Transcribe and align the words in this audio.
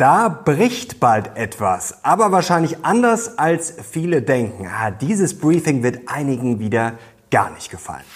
Da 0.00 0.30
bricht 0.30 0.98
bald 0.98 1.36
etwas, 1.36 2.02
aber 2.02 2.32
wahrscheinlich 2.32 2.86
anders 2.86 3.36
als 3.36 3.74
viele 3.92 4.22
denken. 4.22 4.66
Ah, 4.66 4.90
dieses 4.90 5.38
Briefing 5.38 5.82
wird 5.82 6.08
einigen 6.08 6.58
wieder 6.58 6.94
gar 7.30 7.50
nicht 7.50 7.70
gefallen. 7.70 8.06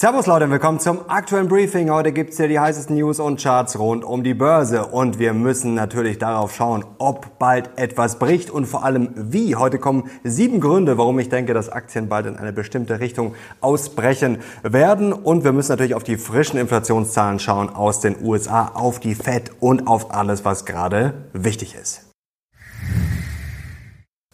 Servus 0.00 0.26
Leute, 0.26 0.48
willkommen 0.48 0.78
zum 0.78 1.10
aktuellen 1.10 1.48
Briefing. 1.48 1.90
Heute 1.90 2.12
gibt's 2.12 2.36
hier 2.36 2.46
die 2.46 2.60
heißesten 2.60 2.94
News 2.94 3.18
und 3.18 3.42
Charts 3.42 3.80
rund 3.80 4.04
um 4.04 4.22
die 4.22 4.32
Börse. 4.32 4.86
Und 4.86 5.18
wir 5.18 5.34
müssen 5.34 5.74
natürlich 5.74 6.18
darauf 6.18 6.54
schauen, 6.54 6.84
ob 6.98 7.40
bald 7.40 7.70
etwas 7.74 8.20
bricht 8.20 8.48
und 8.48 8.66
vor 8.66 8.84
allem 8.84 9.10
wie. 9.16 9.56
Heute 9.56 9.80
kommen 9.80 10.08
sieben 10.22 10.60
Gründe, 10.60 10.98
warum 10.98 11.18
ich 11.18 11.30
denke, 11.30 11.52
dass 11.52 11.68
Aktien 11.68 12.08
bald 12.08 12.26
in 12.26 12.36
eine 12.36 12.52
bestimmte 12.52 13.00
Richtung 13.00 13.34
ausbrechen 13.60 14.38
werden. 14.62 15.12
Und 15.12 15.42
wir 15.42 15.50
müssen 15.50 15.72
natürlich 15.72 15.96
auf 15.96 16.04
die 16.04 16.16
frischen 16.16 16.60
Inflationszahlen 16.60 17.40
schauen 17.40 17.68
aus 17.68 17.98
den 17.98 18.24
USA, 18.24 18.70
auf 18.74 19.00
die 19.00 19.16
Fed 19.16 19.50
und 19.58 19.88
auf 19.88 20.14
alles, 20.14 20.44
was 20.44 20.64
gerade 20.64 21.14
wichtig 21.32 21.74
ist. 21.74 22.07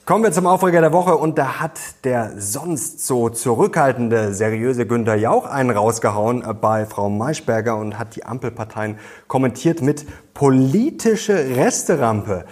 Kommen 0.07 0.23
wir 0.23 0.33
zum 0.33 0.47
Aufreger 0.47 0.83
der 0.83 0.93
Woche 0.93 1.17
und 1.17 1.39
da 1.39 1.61
hat 1.61 1.81
der 2.05 2.33
sonst 2.37 3.07
so 3.07 3.31
zurückhaltende, 3.31 4.35
seriöse 4.35 4.87
Günther 4.87 5.15
Jauch 5.15 5.47
einen 5.47 5.71
rausgehauen 5.71 6.45
bei 6.61 6.85
Frau 6.85 7.09
Maischberger 7.09 7.79
und 7.79 7.99
hat 7.99 8.15
die 8.15 8.27
Ampelparteien 8.27 8.99
kommentiert 9.29 9.81
mit 9.81 10.05
politische 10.35 11.57
Resterampe. 11.57 12.45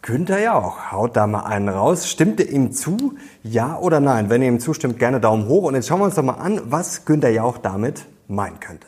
Günther 0.00 0.44
Jauch 0.44 0.92
haut 0.92 1.16
da 1.16 1.26
mal 1.26 1.40
einen 1.40 1.70
raus. 1.70 2.08
Stimmt 2.08 2.38
ihr 2.38 2.48
ihm 2.48 2.70
zu? 2.70 3.14
Ja 3.42 3.76
oder 3.78 3.98
nein? 3.98 4.30
Wenn 4.30 4.40
ihr 4.40 4.46
ihm 4.46 4.60
zustimmt, 4.60 5.00
gerne 5.00 5.18
Daumen 5.18 5.48
hoch. 5.48 5.64
Und 5.64 5.74
jetzt 5.74 5.88
schauen 5.88 5.98
wir 5.98 6.04
uns 6.04 6.14
doch 6.14 6.22
mal 6.22 6.34
an, 6.34 6.60
was 6.66 7.04
Günther 7.04 7.30
Jauch 7.30 7.58
damit 7.58 8.06
meinen 8.28 8.60
könnte. 8.60 8.86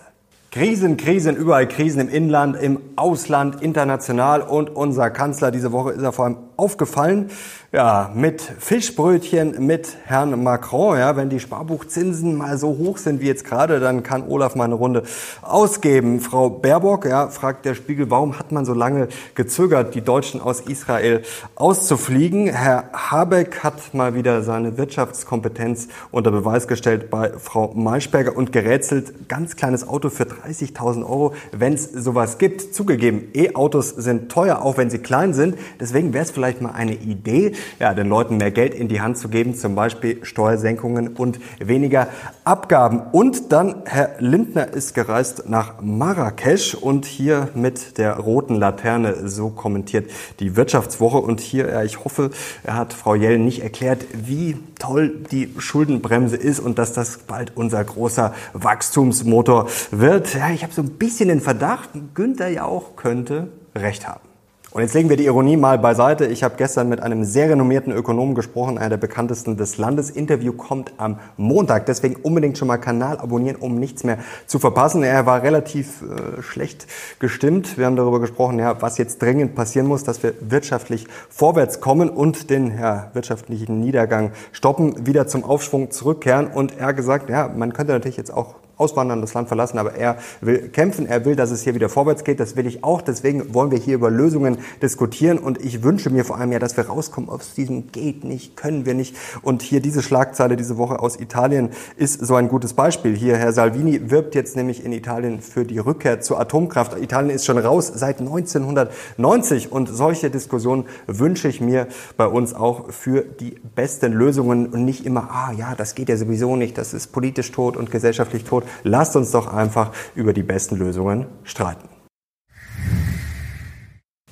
Krisen, 0.54 0.96
Krisen, 0.96 1.34
überall 1.34 1.66
Krisen 1.66 2.02
im 2.02 2.08
Inland, 2.08 2.54
im 2.54 2.78
Ausland, 2.94 3.60
international 3.60 4.40
und 4.40 4.70
unser 4.70 5.10
Kanzler 5.10 5.50
diese 5.50 5.72
Woche 5.72 5.90
ist 5.90 6.02
er 6.04 6.12
vor 6.12 6.26
allem 6.26 6.36
aufgefallen, 6.56 7.30
ja, 7.74 8.10
mit 8.14 8.40
Fischbrötchen 8.40 9.66
mit 9.66 9.96
Herrn 10.04 10.42
Macron, 10.42 10.96
ja, 10.96 11.16
wenn 11.16 11.28
die 11.28 11.40
Sparbuchzinsen 11.40 12.36
mal 12.36 12.56
so 12.56 12.68
hoch 12.78 12.98
sind 12.98 13.20
wie 13.20 13.26
jetzt 13.26 13.44
gerade, 13.44 13.80
dann 13.80 14.04
kann 14.04 14.26
Olaf 14.28 14.54
mal 14.54 14.64
eine 14.64 14.74
Runde 14.74 15.02
ausgeben. 15.42 16.20
Frau 16.20 16.48
Baerbock, 16.48 17.04
ja, 17.04 17.28
fragt 17.28 17.64
der 17.64 17.74
Spiegel, 17.74 18.10
warum 18.10 18.38
hat 18.38 18.52
man 18.52 18.64
so 18.64 18.74
lange 18.74 19.08
gezögert, 19.34 19.94
die 19.96 20.02
Deutschen 20.02 20.40
aus 20.40 20.60
Israel 20.60 21.22
auszufliegen? 21.56 22.46
Herr 22.46 22.90
Habeck 22.92 23.64
hat 23.64 23.92
mal 23.92 24.14
wieder 24.14 24.42
seine 24.42 24.78
Wirtschaftskompetenz 24.78 25.88
unter 26.12 26.30
Beweis 26.30 26.68
gestellt 26.68 27.10
bei 27.10 27.32
Frau 27.38 27.72
Maischberger 27.74 28.36
und 28.36 28.52
gerätselt, 28.52 29.28
ganz 29.28 29.56
kleines 29.56 29.86
Auto 29.86 30.10
für 30.10 30.24
30.000 30.24 31.02
Euro, 31.02 31.34
wenn 31.50 31.74
es 31.74 31.90
sowas 31.90 32.38
gibt. 32.38 32.72
Zugegeben, 32.72 33.28
E-Autos 33.34 33.88
sind 33.88 34.30
teuer, 34.30 34.62
auch 34.62 34.76
wenn 34.76 34.90
sie 34.90 34.98
klein 34.98 35.34
sind. 35.34 35.58
Deswegen 35.80 36.14
wäre 36.14 36.24
es 36.24 36.30
vielleicht 36.30 36.44
vielleicht 36.44 36.60
mal 36.60 36.72
eine 36.72 36.94
Idee, 36.94 37.52
ja, 37.78 37.94
den 37.94 38.08
Leuten 38.08 38.36
mehr 38.36 38.50
Geld 38.50 38.74
in 38.74 38.88
die 38.88 39.00
Hand 39.00 39.18
zu 39.18 39.28
geben, 39.28 39.54
zum 39.54 39.74
Beispiel 39.74 40.24
Steuersenkungen 40.24 41.08
und 41.08 41.38
weniger 41.58 42.08
Abgaben. 42.44 43.00
Und 43.12 43.52
dann, 43.52 43.82
Herr 43.84 44.16
Lindner 44.18 44.68
ist 44.68 44.94
gereist 44.94 45.48
nach 45.48 45.80
Marrakesch 45.80 46.74
und 46.74 47.04
hier 47.04 47.48
mit 47.54 47.98
der 47.98 48.18
roten 48.18 48.56
Laterne, 48.56 49.28
so 49.28 49.50
kommentiert 49.50 50.10
die 50.40 50.56
Wirtschaftswoche. 50.56 51.18
Und 51.18 51.40
hier, 51.40 51.70
ja, 51.70 51.82
ich 51.82 52.04
hoffe, 52.04 52.30
er 52.62 52.76
hat 52.76 52.92
Frau 52.92 53.14
Jellen 53.14 53.44
nicht 53.44 53.62
erklärt, 53.62 54.04
wie 54.12 54.56
toll 54.78 55.24
die 55.30 55.54
Schuldenbremse 55.58 56.36
ist 56.36 56.60
und 56.60 56.78
dass 56.78 56.92
das 56.92 57.18
bald 57.18 57.56
unser 57.56 57.82
großer 57.82 58.34
Wachstumsmotor 58.52 59.68
wird. 59.90 60.34
Ja, 60.34 60.50
ich 60.50 60.62
habe 60.62 60.72
so 60.72 60.82
ein 60.82 60.90
bisschen 60.90 61.28
den 61.28 61.40
Verdacht, 61.40 61.90
Günther 62.14 62.48
ja 62.48 62.64
auch 62.64 62.96
könnte 62.96 63.48
recht 63.74 64.06
haben. 64.06 64.33
Und 64.74 64.82
jetzt 64.82 64.92
legen 64.94 65.08
wir 65.08 65.16
die 65.16 65.26
Ironie 65.26 65.56
mal 65.56 65.78
beiseite. 65.78 66.26
Ich 66.26 66.42
habe 66.42 66.56
gestern 66.56 66.88
mit 66.88 66.98
einem 66.98 67.22
sehr 67.22 67.48
renommierten 67.48 67.92
Ökonomen 67.92 68.34
gesprochen, 68.34 68.76
einer 68.76 68.88
der 68.88 68.96
bekanntesten 68.96 69.56
des 69.56 69.78
Landes. 69.78 70.10
Interview 70.10 70.52
kommt 70.52 70.94
am 70.96 71.20
Montag. 71.36 71.86
Deswegen 71.86 72.16
unbedingt 72.16 72.58
schon 72.58 72.66
mal 72.66 72.78
Kanal 72.78 73.18
abonnieren, 73.18 73.54
um 73.54 73.76
nichts 73.76 74.02
mehr 74.02 74.18
zu 74.48 74.58
verpassen. 74.58 75.04
Er 75.04 75.26
war 75.26 75.44
relativ 75.44 76.02
äh, 76.02 76.42
schlecht 76.42 76.88
gestimmt. 77.20 77.78
Wir 77.78 77.86
haben 77.86 77.94
darüber 77.94 78.18
gesprochen, 78.18 78.58
ja, 78.58 78.82
was 78.82 78.98
jetzt 78.98 79.22
dringend 79.22 79.54
passieren 79.54 79.86
muss, 79.86 80.02
dass 80.02 80.24
wir 80.24 80.34
wirtschaftlich 80.40 81.06
vorwärts 81.28 81.80
kommen 81.80 82.10
und 82.10 82.50
den 82.50 82.76
ja, 82.76 83.10
wirtschaftlichen 83.12 83.78
Niedergang 83.78 84.32
stoppen, 84.50 85.06
wieder 85.06 85.28
zum 85.28 85.44
Aufschwung 85.44 85.92
zurückkehren. 85.92 86.48
Und 86.48 86.78
er 86.78 86.86
hat 86.86 86.96
gesagt, 86.96 87.30
ja, 87.30 87.48
man 87.56 87.74
könnte 87.74 87.92
natürlich 87.92 88.16
jetzt 88.16 88.34
auch 88.34 88.56
auswandern, 88.76 89.20
das 89.20 89.34
Land 89.34 89.48
verlassen, 89.48 89.78
aber 89.78 89.94
er 89.94 90.18
will 90.40 90.68
kämpfen, 90.68 91.06
er 91.06 91.24
will, 91.24 91.36
dass 91.36 91.50
es 91.50 91.62
hier 91.62 91.74
wieder 91.74 91.88
vorwärts 91.88 92.24
geht, 92.24 92.40
das 92.40 92.56
will 92.56 92.66
ich 92.66 92.84
auch, 92.84 93.02
deswegen 93.02 93.54
wollen 93.54 93.70
wir 93.70 93.78
hier 93.78 93.94
über 93.94 94.10
Lösungen 94.10 94.58
diskutieren 94.82 95.38
und 95.38 95.64
ich 95.64 95.82
wünsche 95.82 96.10
mir 96.10 96.24
vor 96.24 96.38
allem 96.38 96.52
ja, 96.52 96.58
dass 96.58 96.76
wir 96.76 96.86
rauskommen 96.86 97.30
aus 97.30 97.54
diesem 97.54 97.92
geht 97.92 98.24
nicht, 98.24 98.56
können 98.56 98.86
wir 98.86 98.94
nicht 98.94 99.16
und 99.42 99.62
hier 99.62 99.80
diese 99.80 100.02
Schlagzeile 100.02 100.56
diese 100.56 100.76
Woche 100.76 101.00
aus 101.00 101.18
Italien 101.18 101.70
ist 101.96 102.24
so 102.24 102.34
ein 102.34 102.48
gutes 102.48 102.74
Beispiel. 102.74 103.16
Hier 103.16 103.36
Herr 103.36 103.52
Salvini 103.52 104.10
wirbt 104.10 104.34
jetzt 104.34 104.56
nämlich 104.56 104.84
in 104.84 104.92
Italien 104.92 105.40
für 105.40 105.64
die 105.64 105.78
Rückkehr 105.78 106.20
zur 106.20 106.40
Atomkraft. 106.40 106.98
Italien 107.00 107.30
ist 107.30 107.44
schon 107.44 107.58
raus 107.58 107.90
seit 107.94 108.20
1990 108.20 109.70
und 109.72 109.88
solche 109.88 110.30
Diskussionen 110.30 110.84
wünsche 111.06 111.48
ich 111.48 111.60
mir 111.60 111.88
bei 112.16 112.26
uns 112.26 112.54
auch 112.54 112.90
für 112.90 113.22
die 113.22 113.56
besten 113.74 114.12
Lösungen 114.12 114.66
und 114.66 114.84
nicht 114.84 115.06
immer, 115.06 115.30
ah 115.30 115.52
ja, 115.56 115.74
das 115.74 115.94
geht 115.94 116.08
ja 116.08 116.16
sowieso 116.16 116.56
nicht, 116.56 116.78
das 116.78 116.94
ist 116.94 117.08
politisch 117.08 117.52
tot 117.52 117.76
und 117.76 117.90
gesellschaftlich 117.90 118.44
tot 118.44 118.63
lasst 118.82 119.16
uns 119.16 119.30
doch 119.30 119.52
einfach 119.52 119.92
über 120.14 120.32
die 120.32 120.42
besten 120.42 120.76
Lösungen 120.76 121.26
streiten. 121.44 121.93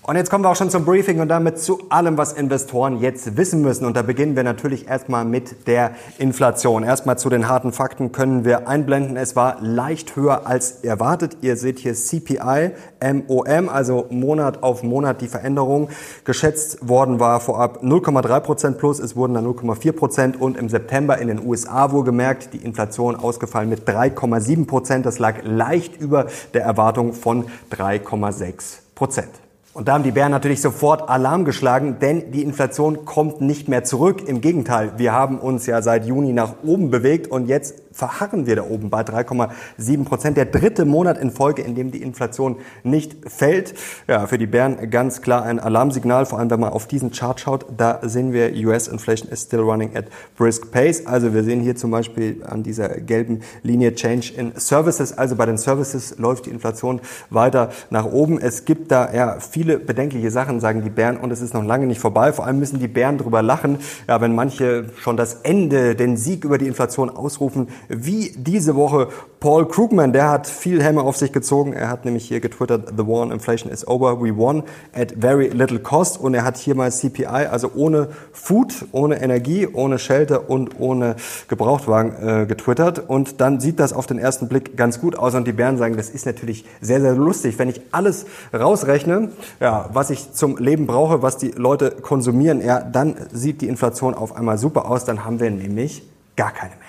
Und 0.04 0.16
jetzt 0.16 0.30
kommen 0.30 0.42
wir 0.42 0.50
auch 0.50 0.56
schon 0.56 0.68
zum 0.68 0.84
Briefing 0.84 1.20
und 1.20 1.28
damit 1.28 1.60
zu 1.60 1.82
allem, 1.88 2.18
was 2.18 2.32
Investoren 2.32 2.98
jetzt 2.98 3.36
wissen 3.36 3.62
müssen. 3.62 3.84
Und 3.84 3.96
da 3.96 4.02
beginnen 4.02 4.34
wir 4.34 4.42
natürlich 4.42 4.88
erstmal 4.88 5.24
mit 5.24 5.68
der 5.68 5.92
Inflation. 6.18 6.82
Erstmal 6.82 7.18
zu 7.18 7.30
den 7.30 7.48
harten 7.48 7.72
Fakten 7.72 8.10
können 8.10 8.44
wir 8.44 8.66
einblenden. 8.66 9.16
Es 9.16 9.36
war 9.36 9.58
leicht 9.60 10.16
höher 10.16 10.44
als 10.44 10.82
erwartet. 10.82 11.36
Ihr 11.40 11.56
seht 11.56 11.78
hier 11.78 11.94
CPI, 11.94 12.72
MOM, 13.00 13.68
also 13.68 14.06
Monat 14.10 14.64
auf 14.64 14.82
Monat 14.82 15.20
die 15.20 15.28
Veränderung. 15.28 15.88
Geschätzt 16.24 16.88
worden 16.88 17.20
war 17.20 17.38
vorab 17.38 17.84
0,3 17.84 18.40
Prozent 18.40 18.78
plus. 18.78 18.98
Es 18.98 19.14
wurden 19.14 19.34
dann 19.34 19.46
0,4 19.46 19.92
Prozent 19.92 20.40
und 20.40 20.56
im 20.56 20.69
September 20.69 21.19
in 21.19 21.28
den 21.28 21.46
USA 21.46 21.92
wohlgemerkt 21.92 22.54
die 22.54 22.64
Inflation 22.64 23.14
ausgefallen 23.14 23.69
mit 23.69 23.88
3,7 23.88 24.66
Prozent. 24.66 25.06
Das 25.06 25.20
lag 25.20 25.44
leicht 25.44 26.00
über 26.00 26.26
der 26.54 26.64
Erwartung 26.64 27.12
von 27.12 27.44
3,6 27.70 28.78
Prozent. 28.96 29.30
Und 29.75 29.88
da 29.88 29.94
haben 29.94 30.05
die 30.05 30.10
Bären 30.10 30.33
natürlich 30.33 30.60
sofort 30.60 31.09
Alarm 31.09 31.47
geschlagen, 31.47 31.97
denn 31.99 32.31
die 32.31 32.43
Inflation 32.43 33.06
kommt 33.06 33.41
nicht 33.41 33.69
mehr 33.69 33.84
zurück. 33.84 34.28
Im 34.28 34.43
Gegenteil, 34.43 34.93
wir 34.99 35.12
haben 35.12 35.38
uns 35.38 35.65
ja 35.65 35.81
seit 35.81 36.05
Juni 36.05 36.34
nach 36.34 36.56
oben 36.62 36.91
bewegt 36.91 37.31
und 37.31 37.47
jetzt 37.47 37.91
verharren 37.92 38.47
wir 38.47 38.56
da 38.56 38.62
oben 38.62 38.91
bei 38.91 39.03
3,7 39.03 40.04
Prozent. 40.04 40.36
Der 40.36 40.47
dritte 40.47 40.84
Monat 40.84 41.19
in 41.19 41.30
Folge, 41.30 41.62
in 41.62 41.75
dem 41.75 41.91
die 41.91 42.03
Inflation 42.03 42.56
nicht 42.82 43.16
fällt. 43.30 43.75
Ja, 44.08 44.26
für 44.26 44.38
die 44.38 44.47
Bären 44.47 44.91
ganz 44.91 45.22
klar 45.22 45.42
ein 45.44 45.58
Alarmsignal, 45.58 46.26
vor 46.26 46.38
allem 46.38 46.50
wenn 46.50 46.60
man 46.60 46.72
auf 46.72 46.86
diesen 46.86 47.10
Chart 47.10 47.38
schaut. 47.38 47.66
Da 47.76 48.00
sehen 48.02 48.32
wir, 48.32 48.52
US 48.66 48.88
Inflation 48.88 49.31
is 49.31 49.42
still 49.42 49.60
running 49.60 49.97
at 49.97 50.06
brisk 50.36 50.70
pace. 50.70 51.06
Also 51.06 51.34
wir 51.34 51.44
sehen 51.44 51.60
hier 51.60 51.76
zum 51.76 51.91
Beispiel 51.91 52.42
an 52.47 52.62
dieser 52.62 52.88
gelben 52.88 53.41
Linie 53.62 53.94
Change 53.94 54.32
in 54.36 54.52
Services. 54.56 55.16
Also 55.16 55.36
bei 55.36 55.47
den 55.47 55.58
Services 55.58 56.19
läuft 56.19 56.47
die 56.47 56.50
Inflation 56.50 57.00
weiter 57.31 57.70
nach 57.91 58.04
oben. 58.04 58.41
Es 58.41 58.64
gibt 58.64 58.91
da 58.91 59.12
ja 59.12 59.38
viele 59.41 59.78
bedenkliche 59.78 60.31
Sachen, 60.31 60.60
sagen 60.60 60.82
die 60.82 60.91
Bären, 60.91 61.16
und 61.16 61.31
es 61.31 61.41
ist 61.41 61.54
noch 61.54 61.64
lange 61.64 61.86
nicht 61.86 62.00
vorbei. 62.00 62.32
Vor 62.32 62.47
allem 62.47 62.58
müssen 62.58 62.78
die 62.78 62.88
Bären 62.88 63.19
drüber 63.19 63.42
lachen, 63.42 63.78
ja, 64.08 64.20
wenn 64.20 64.34
manche 64.34 64.86
schon 64.98 65.16
das 65.16 65.34
Ende, 65.42 65.94
den 65.94 66.16
Sieg 66.16 66.44
über 66.44 66.58
die 66.58 66.66
Inflation 66.66 67.10
ausrufen 67.10 67.69
wie 67.88 68.32
diese 68.37 68.76
Woche 68.76 69.09
Paul 69.43 69.66
Krugman, 69.66 70.12
der 70.12 70.31
hat 70.31 70.47
viel 70.47 70.81
Hämmer 70.81 71.03
auf 71.03 71.16
sich 71.16 71.32
gezogen. 71.32 71.73
Er 71.73 71.88
hat 71.88 72.05
nämlich 72.05 72.29
hier 72.29 72.38
getwittert, 72.38 72.90
the 72.96 73.05
war 73.05 73.23
on 73.23 73.32
inflation 73.32 73.73
is 73.73 73.84
over, 73.88 74.23
we 74.23 74.37
won 74.37 74.62
at 74.93 75.14
very 75.19 75.49
little 75.49 75.81
cost. 75.81 76.17
Und 76.20 76.34
er 76.34 76.44
hat 76.44 76.56
hier 76.58 76.76
mal 76.76 76.93
CPI, 76.93 77.26
also 77.26 77.73
ohne 77.75 78.11
Food, 78.32 78.87
ohne 78.93 79.20
Energie, 79.20 79.67
ohne 79.67 79.99
Shelter 79.99 80.49
und 80.49 80.79
ohne 80.79 81.17
Gebrauchtwagen 81.49 82.43
äh, 82.43 82.46
getwittert. 82.46 83.08
Und 83.08 83.40
dann 83.40 83.58
sieht 83.58 83.81
das 83.81 83.93
auf 83.93 84.06
den 84.06 84.20
ersten 84.20 84.46
Blick 84.46 84.76
ganz 84.76 85.00
gut 85.00 85.19
aus. 85.19 85.34
Und 85.34 85.44
die 85.44 85.52
Bären 85.52 85.76
sagen, 85.76 85.96
das 85.96 86.08
ist 86.08 86.25
natürlich 86.25 86.64
sehr, 86.81 87.00
sehr 87.00 87.14
lustig. 87.14 87.58
Wenn 87.58 87.69
ich 87.69 87.81
alles 87.90 88.26
rausrechne, 88.55 89.31
ja, 89.58 89.90
was 89.93 90.11
ich 90.11 90.32
zum 90.34 90.56
Leben 90.58 90.87
brauche, 90.87 91.23
was 91.23 91.37
die 91.37 91.50
Leute 91.50 91.90
konsumieren, 91.90 92.64
ja, 92.64 92.81
dann 92.81 93.17
sieht 93.32 93.61
die 93.61 93.67
Inflation 93.67 94.14
auf 94.14 94.37
einmal 94.37 94.56
super 94.56 94.88
aus. 94.88 95.05
Dann 95.05 95.25
haben 95.25 95.40
wir 95.40 95.50
nämlich 95.50 96.05
gar 96.37 96.52
keine 96.52 96.70
mehr. 96.76 96.81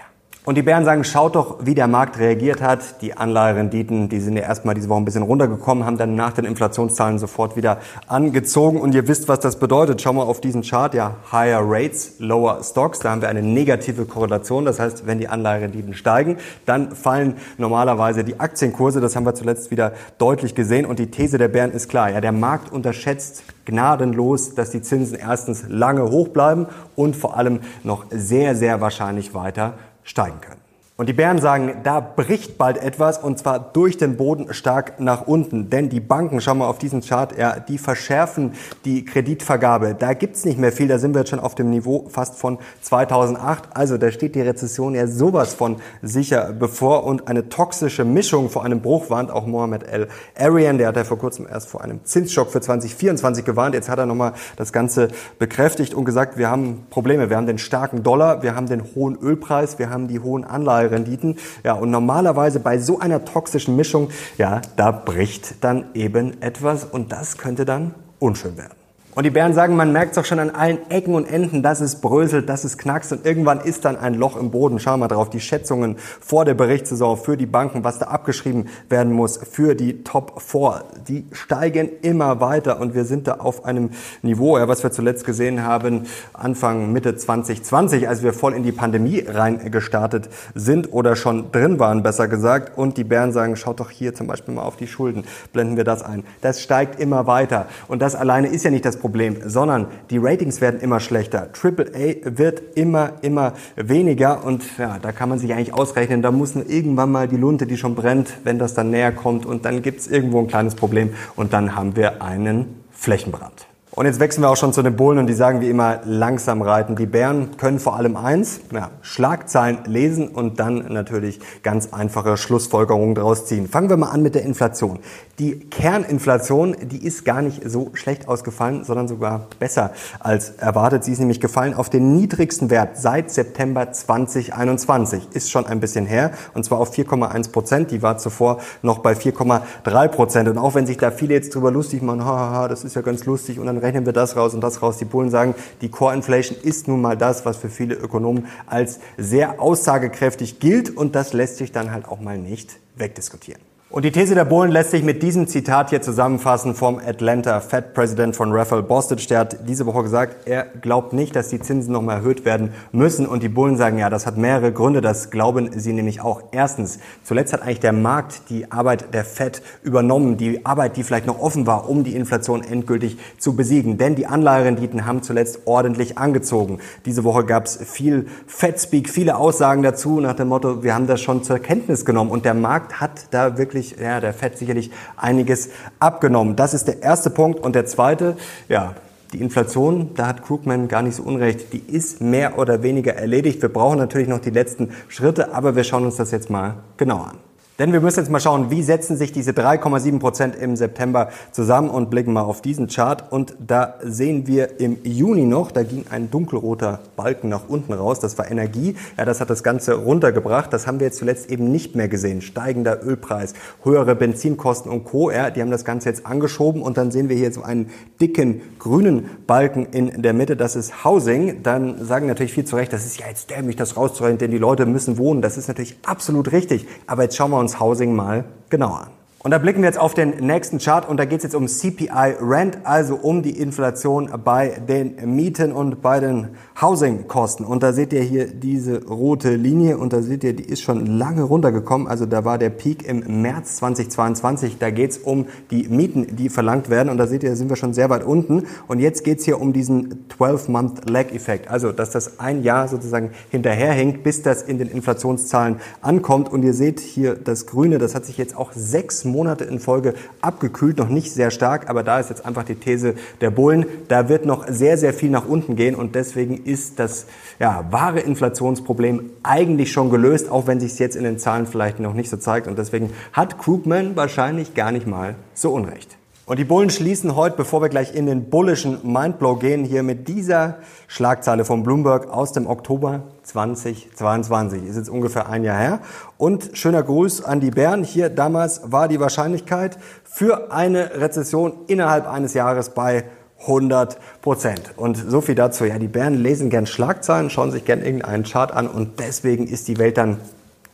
Und 0.45 0.55
die 0.55 0.61
Bären 0.61 0.83
sagen, 0.83 1.05
schaut 1.05 1.35
doch, 1.35 1.59
wie 1.65 1.73
der 1.73 1.87
Markt 1.87 2.19
reagiert 2.19 2.61
hat. 2.61 3.01
Die 3.01 3.15
Anleiherenditen, 3.15 4.09
die 4.09 4.19
sind 4.19 4.35
ja 4.35 4.43
erstmal 4.43 4.75
diese 4.75 4.89
Woche 4.89 4.99
ein 4.99 5.05
bisschen 5.05 5.23
runtergekommen, 5.23 5.85
haben 5.85 5.97
dann 5.97 6.15
nach 6.15 6.33
den 6.33 6.43
Inflationszahlen 6.43 7.17
sofort 7.17 7.55
wieder 7.55 7.77
angezogen. 8.07 8.81
Und 8.81 8.93
ihr 8.93 9.07
wisst, 9.07 9.29
was 9.29 9.39
das 9.39 9.57
bedeutet. 9.57 10.01
Schau 10.01 10.11
mal 10.11 10.23
auf 10.23 10.41
diesen 10.41 10.61
Chart. 10.61 10.93
Ja, 10.93 11.15
higher 11.31 11.61
rates, 11.63 12.15
lower 12.19 12.61
stocks. 12.61 12.99
Da 12.99 13.11
haben 13.11 13.21
wir 13.21 13.29
eine 13.29 13.41
negative 13.41 14.03
Korrelation. 14.03 14.65
Das 14.65 14.81
heißt, 14.81 15.07
wenn 15.07 15.17
die 15.17 15.29
Anleiherenditen 15.29 15.93
steigen, 15.93 16.35
dann 16.65 16.91
fallen 16.91 17.35
normalerweise 17.57 18.25
die 18.25 18.41
Aktienkurse. 18.41 18.99
Das 18.99 19.15
haben 19.15 19.25
wir 19.25 19.35
zuletzt 19.35 19.71
wieder 19.71 19.93
deutlich 20.17 20.55
gesehen. 20.55 20.85
Und 20.85 20.99
die 20.99 21.09
These 21.09 21.37
der 21.37 21.47
Bären 21.47 21.71
ist 21.71 21.87
klar. 21.87 22.09
Ja, 22.09 22.19
der 22.19 22.33
Markt 22.33 22.69
unterschätzt 22.69 23.43
gnadenlos, 23.63 24.55
dass 24.55 24.71
die 24.71 24.81
Zinsen 24.81 25.17
erstens 25.17 25.63
lange 25.69 26.03
hoch 26.11 26.27
bleiben 26.27 26.67
und 26.97 27.15
vor 27.15 27.37
allem 27.37 27.61
noch 27.85 28.07
sehr, 28.09 28.57
sehr 28.57 28.81
wahrscheinlich 28.81 29.33
weiter 29.33 29.75
steigen 30.03 30.41
können. 30.41 30.62
Und 30.95 31.09
die 31.09 31.13
Bären 31.13 31.39
sagen, 31.39 31.77
da 31.81 31.99
bricht 31.99 32.59
bald 32.59 32.77
etwas 32.77 33.17
und 33.17 33.39
zwar 33.39 33.57
durch 33.57 33.97
den 33.97 34.15
Boden 34.15 34.53
stark 34.53 34.99
nach 34.99 35.25
unten. 35.25 35.71
Denn 35.71 35.89
die 35.89 35.99
Banken, 35.99 36.39
schau 36.39 36.53
mal 36.53 36.67
auf 36.67 36.77
diesen 36.77 37.01
Chart, 37.01 37.35
ja, 37.35 37.59
die 37.59 37.79
verschärfen 37.79 38.53
die 38.85 39.03
Kreditvergabe. 39.03 39.95
Da 39.97 40.13
gibt's 40.13 40.45
nicht 40.45 40.59
mehr 40.59 40.71
viel, 40.71 40.87
da 40.87 40.99
sind 40.99 41.15
wir 41.15 41.21
jetzt 41.21 41.31
schon 41.31 41.39
auf 41.39 41.55
dem 41.55 41.71
Niveau 41.71 42.05
fast 42.09 42.35
von 42.35 42.59
2008. 42.81 43.69
Also 43.73 43.97
da 43.97 44.11
steht 44.11 44.35
die 44.35 44.41
Rezession 44.41 44.93
ja 44.93 45.07
sowas 45.07 45.55
von 45.55 45.77
sicher 46.03 46.53
bevor 46.53 47.05
und 47.05 47.27
eine 47.27 47.49
toxische 47.49 48.05
Mischung 48.05 48.51
vor 48.51 48.63
einem 48.63 48.81
Bruch 48.81 49.09
warnt 49.09 49.31
auch 49.31 49.47
Mohamed 49.47 49.81
El 49.91 50.09
Arian. 50.37 50.77
Der 50.77 50.89
hat 50.89 50.95
ja 50.95 51.05
vor 51.05 51.17
kurzem 51.17 51.47
erst 51.49 51.69
vor 51.69 51.81
einem 51.81 52.05
Zinsschock 52.05 52.51
für 52.51 52.61
2024 52.61 53.43
gewarnt. 53.43 53.73
Jetzt 53.73 53.89
hat 53.89 53.97
er 53.97 54.05
nochmal 54.05 54.33
das 54.57 54.71
Ganze 54.71 55.07
bekräftigt 55.39 55.95
und 55.95 56.05
gesagt, 56.05 56.37
wir 56.37 56.51
haben 56.51 56.85
Probleme. 56.91 57.31
Wir 57.31 57.37
haben 57.37 57.47
den 57.47 57.57
starken 57.57 58.03
Dollar, 58.03 58.43
wir 58.43 58.55
haben 58.55 58.67
den 58.67 58.83
hohen 58.93 59.17
Ölpreis, 59.19 59.79
wir 59.79 59.89
haben 59.89 60.07
die 60.07 60.19
hohen 60.19 60.43
Anleihen 60.43 60.82
Renditen. 60.91 61.37
Ja, 61.63 61.73
und 61.73 61.91
normalerweise 61.91 62.59
bei 62.59 62.77
so 62.77 62.99
einer 62.99 63.25
toxischen 63.25 63.75
Mischung, 63.75 64.09
ja, 64.37 64.61
da 64.75 64.91
bricht 64.91 65.63
dann 65.63 65.85
eben 65.93 66.41
etwas 66.41 66.83
und 66.85 67.11
das 67.11 67.37
könnte 67.37 67.65
dann 67.65 67.95
unschön 68.19 68.57
werden. 68.57 68.82
Und 69.15 69.25
die 69.25 69.29
Bären 69.29 69.53
sagen, 69.53 69.75
man 69.75 69.91
merkt 69.91 70.13
es 70.13 70.17
auch 70.17 70.25
schon 70.25 70.39
an 70.39 70.49
allen 70.49 70.89
Ecken 70.89 71.13
und 71.13 71.25
Enden, 71.25 71.61
dass 71.61 71.81
es 71.81 72.01
bröselt, 72.01 72.49
dass 72.49 72.63
es 72.63 72.79
knackst 72.79 73.11
und 73.11 73.25
irgendwann 73.27 73.59
ist 73.59 73.85
dann 73.85 73.95
ein 73.95 74.15
Loch 74.15 74.37
im 74.37 74.49
Boden. 74.49 74.79
Schau 74.79 74.97
mal 74.97 75.07
drauf, 75.07 75.29
die 75.29 75.39
Schätzungen 75.39 75.97
vor 76.19 76.45
der 76.45 76.55
Berichtssaison 76.55 77.17
für 77.17 77.37
die 77.37 77.45
Banken, 77.45 77.83
was 77.83 77.99
da 77.99 78.07
abgeschrieben 78.07 78.69
werden 78.89 79.13
muss 79.13 79.37
für 79.37 79.75
die 79.75 80.03
Top 80.03 80.41
4, 80.41 80.83
die 81.07 81.25
steigen 81.31 81.89
immer 82.01 82.41
weiter 82.41 82.79
und 82.79 82.95
wir 82.95 83.05
sind 83.05 83.27
da 83.27 83.35
auf 83.35 83.65
einem 83.65 83.91
Niveau, 84.23 84.57
ja, 84.57 84.67
was 84.67 84.81
wir 84.81 84.91
zuletzt 84.91 85.25
gesehen 85.25 85.63
haben, 85.63 86.07
Anfang, 86.33 86.91
Mitte 86.91 87.15
2020, 87.15 88.07
als 88.09 88.23
wir 88.23 88.33
voll 88.33 88.53
in 88.53 88.63
die 88.63 88.71
Pandemie 88.71 89.23
reingestartet 89.27 90.29
sind 90.55 90.91
oder 90.91 91.15
schon 91.15 91.51
drin 91.51 91.77
waren, 91.77 92.01
besser 92.01 92.27
gesagt. 92.27 92.77
Und 92.77 92.97
die 92.97 93.03
Bären 93.03 93.31
sagen, 93.31 93.55
schaut 93.57 93.79
doch 93.79 93.91
hier 93.91 94.15
zum 94.15 94.25
Beispiel 94.25 94.55
mal 94.55 94.63
auf 94.63 94.75
die 94.75 94.87
Schulden, 94.87 95.23
blenden 95.51 95.77
wir 95.77 95.83
das 95.83 96.01
ein. 96.01 96.23
Das 96.41 96.61
steigt 96.61 96.99
immer 96.99 97.27
weiter 97.27 97.67
und 97.87 98.01
das 98.01 98.15
alleine 98.15 98.47
ist 98.47 98.63
ja 98.65 98.71
nicht 98.71 98.85
das 98.85 99.02
Problem, 99.03 99.35
sondern 99.45 99.87
die 100.11 100.17
Ratings 100.17 100.61
werden 100.61 100.79
immer 100.79 101.01
schlechter. 101.01 101.49
AAA 101.61 102.37
wird 102.37 102.61
immer, 102.75 103.11
immer 103.21 103.51
weniger 103.75 104.45
und 104.45 104.63
ja, 104.77 104.97
da 104.97 105.11
kann 105.11 105.27
man 105.27 105.39
sich 105.39 105.51
eigentlich 105.53 105.73
ausrechnen, 105.73 106.21
da 106.21 106.31
muss 106.31 106.55
irgendwann 106.55 107.11
mal 107.11 107.27
die 107.27 107.35
Lunte, 107.35 107.67
die 107.67 107.75
schon 107.75 107.95
brennt, 107.95 108.29
wenn 108.45 108.59
das 108.59 108.75
dann 108.75 108.91
näher 108.91 109.11
kommt 109.11 109.45
und 109.45 109.65
dann 109.65 109.81
gibt 109.81 109.99
es 109.99 110.07
irgendwo 110.07 110.39
ein 110.39 110.47
kleines 110.47 110.75
Problem 110.75 111.09
und 111.35 111.51
dann 111.51 111.75
haben 111.75 111.97
wir 111.97 112.21
einen 112.21 112.81
Flächenbrand. 112.91 113.67
Und 113.95 114.07
jetzt 114.07 114.19
wechseln 114.19 114.41
wir 114.41 114.49
auch 114.49 114.57
schon 114.57 114.73
zu 114.73 114.81
den 114.81 114.95
Bullen 114.95 115.19
und 115.19 115.27
die 115.27 115.33
sagen 115.33 115.61
wie 115.61 115.69
immer 115.69 115.99
langsam 116.03 116.63
reiten. 116.63 116.95
Die 116.95 117.05
Bären 117.05 117.57
können 117.57 117.77
vor 117.77 117.95
allem 117.95 118.15
eins, 118.15 118.61
ja, 118.71 118.89
Schlagzeilen 119.03 119.79
lesen 119.85 120.29
und 120.29 120.59
dann 120.59 120.91
natürlich 120.91 121.39
ganz 121.61 121.93
einfache 121.93 122.35
Schlussfolgerungen 122.35 123.13
daraus 123.13 123.45
ziehen. 123.45 123.67
Fangen 123.67 123.89
wir 123.89 123.97
mal 123.97 124.09
an 124.09 124.23
mit 124.23 124.33
der 124.33 124.43
Inflation. 124.43 124.97
Die 125.39 125.61
Kerninflation, 125.61 126.75
die 126.83 127.03
ist 127.03 127.25
gar 127.25 127.41
nicht 127.41 127.67
so 127.67 127.89
schlecht 127.95 128.27
ausgefallen, 128.27 128.83
sondern 128.83 129.07
sogar 129.07 129.47
besser 129.57 129.91
als 130.19 130.51
erwartet. 130.51 131.03
Sie 131.03 131.11
ist 131.11 131.17
nämlich 131.17 131.39
gefallen 131.39 131.73
auf 131.73 131.89
den 131.89 132.15
niedrigsten 132.15 132.69
Wert 132.69 132.97
seit 132.97 133.31
September 133.31 133.91
2021. 133.91 135.29
Ist 135.33 135.49
schon 135.49 135.65
ein 135.65 135.79
bisschen 135.79 136.05
her 136.05 136.33
und 136.53 136.65
zwar 136.65 136.79
auf 136.79 136.93
4,1 136.93 137.51
Prozent. 137.51 137.89
Die 137.89 138.03
war 138.03 138.19
zuvor 138.19 138.59
noch 138.83 138.99
bei 138.99 139.13
4,3 139.13 140.07
Prozent. 140.09 140.49
Und 140.49 140.59
auch 140.59 140.75
wenn 140.75 140.85
sich 140.85 140.97
da 140.97 141.09
viele 141.09 141.33
jetzt 141.33 141.55
drüber 141.55 141.71
lustig 141.71 142.03
machen, 142.03 142.23
haha, 142.23 142.67
das 142.67 142.83
ist 142.83 142.95
ja 142.95 143.01
ganz 143.01 143.25
lustig 143.25 143.57
und 143.57 143.65
dann 143.65 143.79
rechnen 143.79 144.05
wir 144.05 144.13
das 144.13 144.35
raus 144.35 144.53
und 144.53 144.61
das 144.61 144.83
raus. 144.83 144.97
Die 144.97 145.05
Bullen 145.05 145.31
sagen, 145.31 145.55
die 145.81 145.89
Core 145.89 146.13
Inflation 146.13 146.59
ist 146.61 146.87
nun 146.87 147.01
mal 147.01 147.17
das, 147.17 147.43
was 147.43 147.57
für 147.57 147.69
viele 147.69 147.95
Ökonomen 147.95 148.45
als 148.67 148.99
sehr 149.17 149.59
aussagekräftig 149.59 150.59
gilt 150.59 150.95
und 150.95 151.15
das 151.15 151.33
lässt 151.33 151.57
sich 151.57 151.71
dann 151.71 151.91
halt 151.91 152.07
auch 152.07 152.19
mal 152.19 152.37
nicht 152.37 152.77
wegdiskutieren. 152.95 153.72
Und 153.93 154.05
die 154.05 154.11
These 154.11 154.33
der 154.33 154.45
Bullen 154.45 154.71
lässt 154.71 154.89
sich 154.89 155.03
mit 155.03 155.21
diesem 155.21 155.47
Zitat 155.47 155.91
hier 155.91 156.01
zusammenfassen 156.01 156.73
vom 156.73 156.97
Atlanta 156.97 157.59
Fed 157.59 157.93
President 157.93 158.35
von 158.35 158.51
Raphael 158.51 158.81
Bostic. 158.81 159.27
Der 159.27 159.37
hat 159.37 159.69
diese 159.69 159.85
Woche 159.85 160.01
gesagt, 160.01 160.47
er 160.47 160.63
glaubt 160.63 161.13
nicht, 161.13 161.35
dass 161.35 161.49
die 161.49 161.59
Zinsen 161.59 161.93
nochmal 161.93 162.17
erhöht 162.17 162.43
werden 162.43 162.71
müssen. 162.91 163.27
Und 163.27 163.43
die 163.43 163.49
Bullen 163.49 163.77
sagen, 163.77 163.99
ja, 163.99 164.09
das 164.09 164.25
hat 164.25 164.35
mehrere 164.35 164.71
Gründe. 164.71 165.01
Das 165.01 165.29
glauben 165.29 165.79
sie 165.79 165.93
nämlich 165.93 166.21
auch. 166.21 166.41
Erstens, 166.51 166.97
zuletzt 167.23 167.53
hat 167.53 167.61
eigentlich 167.61 167.81
der 167.81 167.93
Markt 167.93 168.49
die 168.49 168.71
Arbeit 168.71 169.13
der 169.13 169.23
Fed 169.23 169.61
übernommen. 169.83 170.37
Die 170.37 170.65
Arbeit, 170.65 170.97
die 170.97 171.03
vielleicht 171.03 171.27
noch 171.27 171.39
offen 171.39 171.67
war, 171.67 171.87
um 171.87 172.03
die 172.03 172.15
Inflation 172.15 172.63
endgültig 172.63 173.19
zu 173.37 173.55
besiegen. 173.55 173.99
Denn 173.99 174.15
die 174.15 174.25
Anleiherenditen 174.25 175.05
haben 175.05 175.21
zuletzt 175.21 175.67
ordentlich 175.67 176.17
angezogen. 176.17 176.79
Diese 177.05 177.23
Woche 177.23 177.45
gab 177.45 177.65
es 177.65 177.77
viel 177.77 178.25
Fed-Speak, 178.47 179.07
viele 179.07 179.37
Aussagen 179.37 179.83
dazu 179.83 180.19
nach 180.19 180.33
dem 180.33 180.47
Motto, 180.47 180.81
wir 180.81 180.95
haben 180.95 181.05
das 181.05 181.21
schon 181.21 181.43
zur 181.43 181.59
Kenntnis 181.59 182.05
genommen. 182.05 182.31
Und 182.31 182.43
der 182.43 182.55
Markt 182.55 182.99
hat 182.99 183.27
da 183.29 183.55
wirklich 183.59 183.82
sicherlich, 183.83 183.95
ja, 184.01 184.19
der 184.19 184.33
Fett 184.33 184.57
sicherlich 184.57 184.91
einiges 185.17 185.69
abgenommen. 185.99 186.55
Das 186.55 186.73
ist 186.73 186.87
der 186.87 187.01
erste 187.01 187.29
Punkt. 187.29 187.59
Und 187.59 187.75
der 187.75 187.85
zweite, 187.85 188.37
ja, 188.69 188.95
die 189.33 189.41
Inflation, 189.41 190.11
da 190.15 190.27
hat 190.27 190.43
Krugman 190.43 190.87
gar 190.87 191.01
nicht 191.01 191.15
so 191.15 191.23
unrecht, 191.23 191.73
die 191.73 191.79
ist 191.79 192.21
mehr 192.21 192.59
oder 192.59 192.83
weniger 192.83 193.15
erledigt. 193.15 193.61
Wir 193.61 193.69
brauchen 193.69 193.97
natürlich 193.97 194.27
noch 194.27 194.39
die 194.39 194.51
letzten 194.51 194.91
Schritte, 195.07 195.53
aber 195.53 195.75
wir 195.75 195.83
schauen 195.83 196.05
uns 196.05 196.17
das 196.17 196.31
jetzt 196.31 196.49
mal 196.49 196.75
genauer 196.97 197.29
an. 197.29 197.37
Denn 197.79 197.91
wir 197.91 198.01
müssen 198.01 198.19
jetzt 198.19 198.29
mal 198.29 198.39
schauen, 198.39 198.69
wie 198.69 198.83
setzen 198.83 199.17
sich 199.17 199.31
diese 199.31 199.49
3,7 199.49 200.19
Prozent 200.19 200.55
im 200.55 200.75
September 200.75 201.29
zusammen 201.51 201.89
und 201.89 202.11
blicken 202.11 202.31
mal 202.31 202.43
auf 202.43 202.61
diesen 202.61 202.87
Chart. 202.87 203.31
Und 203.31 203.55
da 203.65 203.95
sehen 204.03 204.45
wir 204.45 204.79
im 204.79 204.97
Juni 205.03 205.45
noch, 205.45 205.71
da 205.71 205.81
ging 205.81 206.05
ein 206.11 206.29
dunkelroter 206.29 206.99
Balken 207.15 207.49
nach 207.49 207.67
unten 207.67 207.93
raus. 207.93 208.19
Das 208.19 208.37
war 208.37 208.51
Energie. 208.51 208.95
Ja, 209.17 209.25
das 209.25 209.41
hat 209.41 209.49
das 209.49 209.63
Ganze 209.63 209.95
runtergebracht. 209.95 210.71
Das 210.71 210.85
haben 210.85 210.99
wir 210.99 211.07
jetzt 211.07 211.17
zuletzt 211.17 211.49
eben 211.49 211.71
nicht 211.71 211.95
mehr 211.95 212.07
gesehen. 212.07 212.43
Steigender 212.43 213.03
Ölpreis, 213.03 213.53
höhere 213.83 214.13
Benzinkosten 214.13 214.91
und 214.91 215.05
Co. 215.05 215.31
Ja, 215.31 215.49
die 215.49 215.59
haben 215.59 215.71
das 215.71 215.83
Ganze 215.83 216.09
jetzt 216.09 216.27
angeschoben. 216.27 216.83
Und 216.83 216.97
dann 216.97 217.09
sehen 217.09 217.27
wir 217.27 217.35
hier 217.35 217.51
so 217.51 217.63
einen 217.63 217.89
dicken 218.21 218.61
grünen 218.77 219.31
Balken 219.47 219.87
in 219.87 220.21
der 220.21 220.33
Mitte. 220.33 220.55
Das 220.55 220.75
ist 220.75 221.03
Housing. 221.03 221.63
Dann 221.63 222.05
sagen 222.05 222.27
natürlich 222.27 222.53
viel 222.53 222.65
zu 222.65 222.75
Recht, 222.75 222.93
das 222.93 223.03
ist 223.03 223.19
ja 223.19 223.25
jetzt 223.27 223.49
dämlich, 223.49 223.77
das 223.77 223.97
rauszurechnen, 223.97 224.37
denn 224.37 224.51
die 224.51 224.59
Leute 224.59 224.85
müssen 224.85 225.17
wohnen. 225.17 225.41
Das 225.41 225.57
ist 225.57 225.67
natürlich 225.67 225.97
absolut 226.05 226.51
richtig. 226.51 226.85
Aber 227.07 227.23
jetzt 227.23 227.35
schauen 227.35 227.49
wir 227.49 227.62
uns 227.63 227.79
Housing 227.79 228.15
mal 228.15 228.45
genauer 228.69 229.01
an. 229.01 229.22
Und 229.45 229.51
da 229.51 229.57
blicken 229.57 229.81
wir 229.81 229.89
jetzt 229.89 229.99
auf 229.99 230.13
den 230.13 230.37
nächsten 230.37 230.77
Chart 230.77 231.05
und 231.05 231.17
da 231.17 231.25
geht 231.25 231.39
es 231.39 231.43
jetzt 231.43 231.55
um 231.55 231.67
CPI 231.67 232.35
Rent, 232.39 232.77
also 232.85 233.15
um 233.15 233.43
die 233.43 233.59
Inflation 233.59 234.29
bei 234.41 234.69
den 234.87 235.35
Mieten 235.35 235.73
und 235.73 236.01
bei 236.01 236.21
den 236.21 236.51
Housing-Kosten. 236.79 237.65
Und 237.65 237.83
da 237.83 237.91
seht 237.91 238.13
ihr 238.13 238.21
hier 238.21 238.47
diese 238.47 239.05
rote 239.05 239.53
Linie 239.57 239.97
und 239.97 240.13
da 240.13 240.21
seht 240.21 240.45
ihr, 240.45 240.53
die 240.53 240.63
ist 240.63 240.81
schon 240.81 241.05
lange 241.05 241.43
runtergekommen. 241.43 242.07
Also 242.07 242.25
da 242.25 242.45
war 242.45 242.57
der 242.57 242.69
Peak 242.69 243.05
im 243.05 243.41
März 243.41 243.75
2022. 243.79 244.77
Da 244.77 244.91
geht 244.91 245.11
es 245.11 245.17
um 245.17 245.47
die 245.71 245.89
Mieten, 245.89 246.37
die 246.37 246.47
verlangt 246.47 246.89
werden. 246.89 247.09
Und 247.09 247.17
da 247.17 247.27
seht 247.27 247.43
ihr, 247.43 247.49
da 247.49 247.57
sind 247.57 247.67
wir 247.67 247.75
schon 247.75 247.93
sehr 247.93 248.09
weit 248.09 248.23
unten. 248.23 248.63
Und 248.87 248.99
jetzt 248.99 249.25
geht 249.25 249.39
es 249.39 249.45
hier 249.45 249.59
um 249.59 249.73
diesen 249.73 250.25
12-Month-Lag-Effekt. 250.39 251.69
Also 251.69 251.91
dass 251.91 252.11
das 252.11 252.39
ein 252.39 252.63
Jahr 252.63 252.87
sozusagen 252.87 253.31
hinterherhängt, 253.49 254.23
bis 254.23 254.41
das 254.41 254.61
in 254.61 254.77
den 254.77 254.87
Inflationszahlen 254.87 255.81
ankommt. 255.99 256.49
Und 256.49 256.63
ihr 256.63 256.73
seht 256.73 257.01
hier 257.01 257.35
das 257.35 257.65
Grüne, 257.65 257.97
das 257.97 258.15
hat 258.15 258.23
sich 258.25 258.37
jetzt 258.37 258.55
auch 258.55 258.71
sechs 258.71 259.25
in 259.65 259.79
Folge 259.79 260.13
abgekühlt, 260.41 260.97
noch 260.97 261.09
nicht 261.09 261.31
sehr 261.31 261.51
stark, 261.51 261.89
aber 261.89 262.03
da 262.03 262.19
ist 262.19 262.29
jetzt 262.29 262.45
einfach 262.45 262.63
die 262.63 262.75
These 262.75 263.15
der 263.41 263.51
Bullen, 263.51 263.85
da 264.07 264.29
wird 264.29 264.45
noch 264.45 264.67
sehr, 264.67 264.97
sehr 264.97 265.13
viel 265.13 265.29
nach 265.29 265.47
unten 265.47 265.75
gehen 265.75 265.95
und 265.95 266.15
deswegen 266.15 266.63
ist 266.65 266.99
das 266.99 267.25
ja, 267.59 267.85
wahre 267.91 268.19
Inflationsproblem 268.19 269.31
eigentlich 269.43 269.91
schon 269.91 270.09
gelöst, 270.09 270.49
auch 270.49 270.67
wenn 270.67 270.79
sich 270.79 270.93
es 270.93 270.99
jetzt 270.99 271.15
in 271.15 271.23
den 271.23 271.39
Zahlen 271.39 271.65
vielleicht 271.65 271.99
noch 271.99 272.13
nicht 272.13 272.29
so 272.29 272.37
zeigt 272.37 272.67
und 272.67 272.77
deswegen 272.77 273.11
hat 273.31 273.57
Krugman 273.57 274.15
wahrscheinlich 274.15 274.73
gar 274.73 274.91
nicht 274.91 275.07
mal 275.07 275.35
so 275.53 275.71
unrecht. 275.73 276.17
Und 276.45 276.59
die 276.59 276.65
Bullen 276.65 276.89
schließen 276.89 277.37
heute, 277.37 277.55
bevor 277.55 277.81
wir 277.81 277.87
gleich 277.87 278.13
in 278.13 278.25
den 278.25 278.49
bullischen 278.49 278.99
Mindblow 279.09 279.55
gehen, 279.55 279.85
hier 279.85 280.03
mit 280.03 280.27
dieser 280.27 280.79
Schlagzeile 281.07 281.63
von 281.63 281.83
Bloomberg 281.83 282.29
aus 282.29 282.51
dem 282.51 282.67
Oktober 282.67 283.21
2022. 283.43 284.83
Ist 284.83 284.97
jetzt 284.97 285.09
ungefähr 285.09 285.47
ein 285.47 285.63
Jahr 285.63 285.77
her. 285.77 285.99
Und 286.37 286.71
schöner 286.73 287.01
Gruß 287.01 287.45
an 287.45 287.61
die 287.61 287.71
Bären. 287.71 288.03
Hier 288.03 288.29
damals 288.29 288.81
war 288.91 289.07
die 289.07 289.21
Wahrscheinlichkeit 289.21 289.97
für 290.25 290.73
eine 290.73 291.21
Rezession 291.21 291.75
innerhalb 291.87 292.27
eines 292.27 292.53
Jahres 292.53 292.89
bei 292.89 293.23
100 293.61 294.17
Prozent. 294.41 294.91
Und 294.97 295.15
so 295.15 295.39
viel 295.39 295.55
dazu. 295.55 295.85
Ja, 295.85 295.97
die 295.97 296.09
Bären 296.09 296.33
lesen 296.33 296.69
gern 296.69 296.87
Schlagzeilen, 296.87 297.51
schauen 297.51 297.71
sich 297.71 297.85
gern 297.85 298.01
irgendeinen 298.01 298.43
Chart 298.43 298.73
an 298.73 298.87
und 298.87 299.21
deswegen 299.21 299.65
ist 299.65 299.87
die 299.87 299.97
Welt 299.97 300.17
dann 300.17 300.41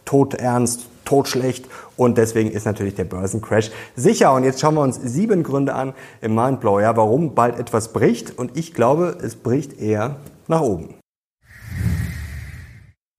todernst, 0.06 0.86
totschlecht 1.06 1.66
und 2.00 2.18
deswegen 2.18 2.50
ist 2.50 2.66
natürlich 2.66 2.96
der 2.96 3.04
Börsencrash 3.04 3.72
sicher. 3.96 4.34
Und 4.34 4.46
jetzt 4.46 4.62
schauen 4.62 4.76
wir 4.76 4.82
uns 4.82 4.96
sieben 4.96 5.44
Gründe 5.44 5.76
an 5.76 5.94
im 6.22 6.34
Mindblow, 6.34 6.80
ja, 6.80 6.96
warum 6.96 7.36
bald 7.36 7.60
etwas 7.60 7.92
bricht 7.92 8.38
und 8.38 8.58
ich 8.58 8.74
glaube, 8.74 9.18
es 9.22 9.36
bricht 9.36 9.82
eher 9.82 10.16
nach 10.48 10.62
oben. 10.62 10.96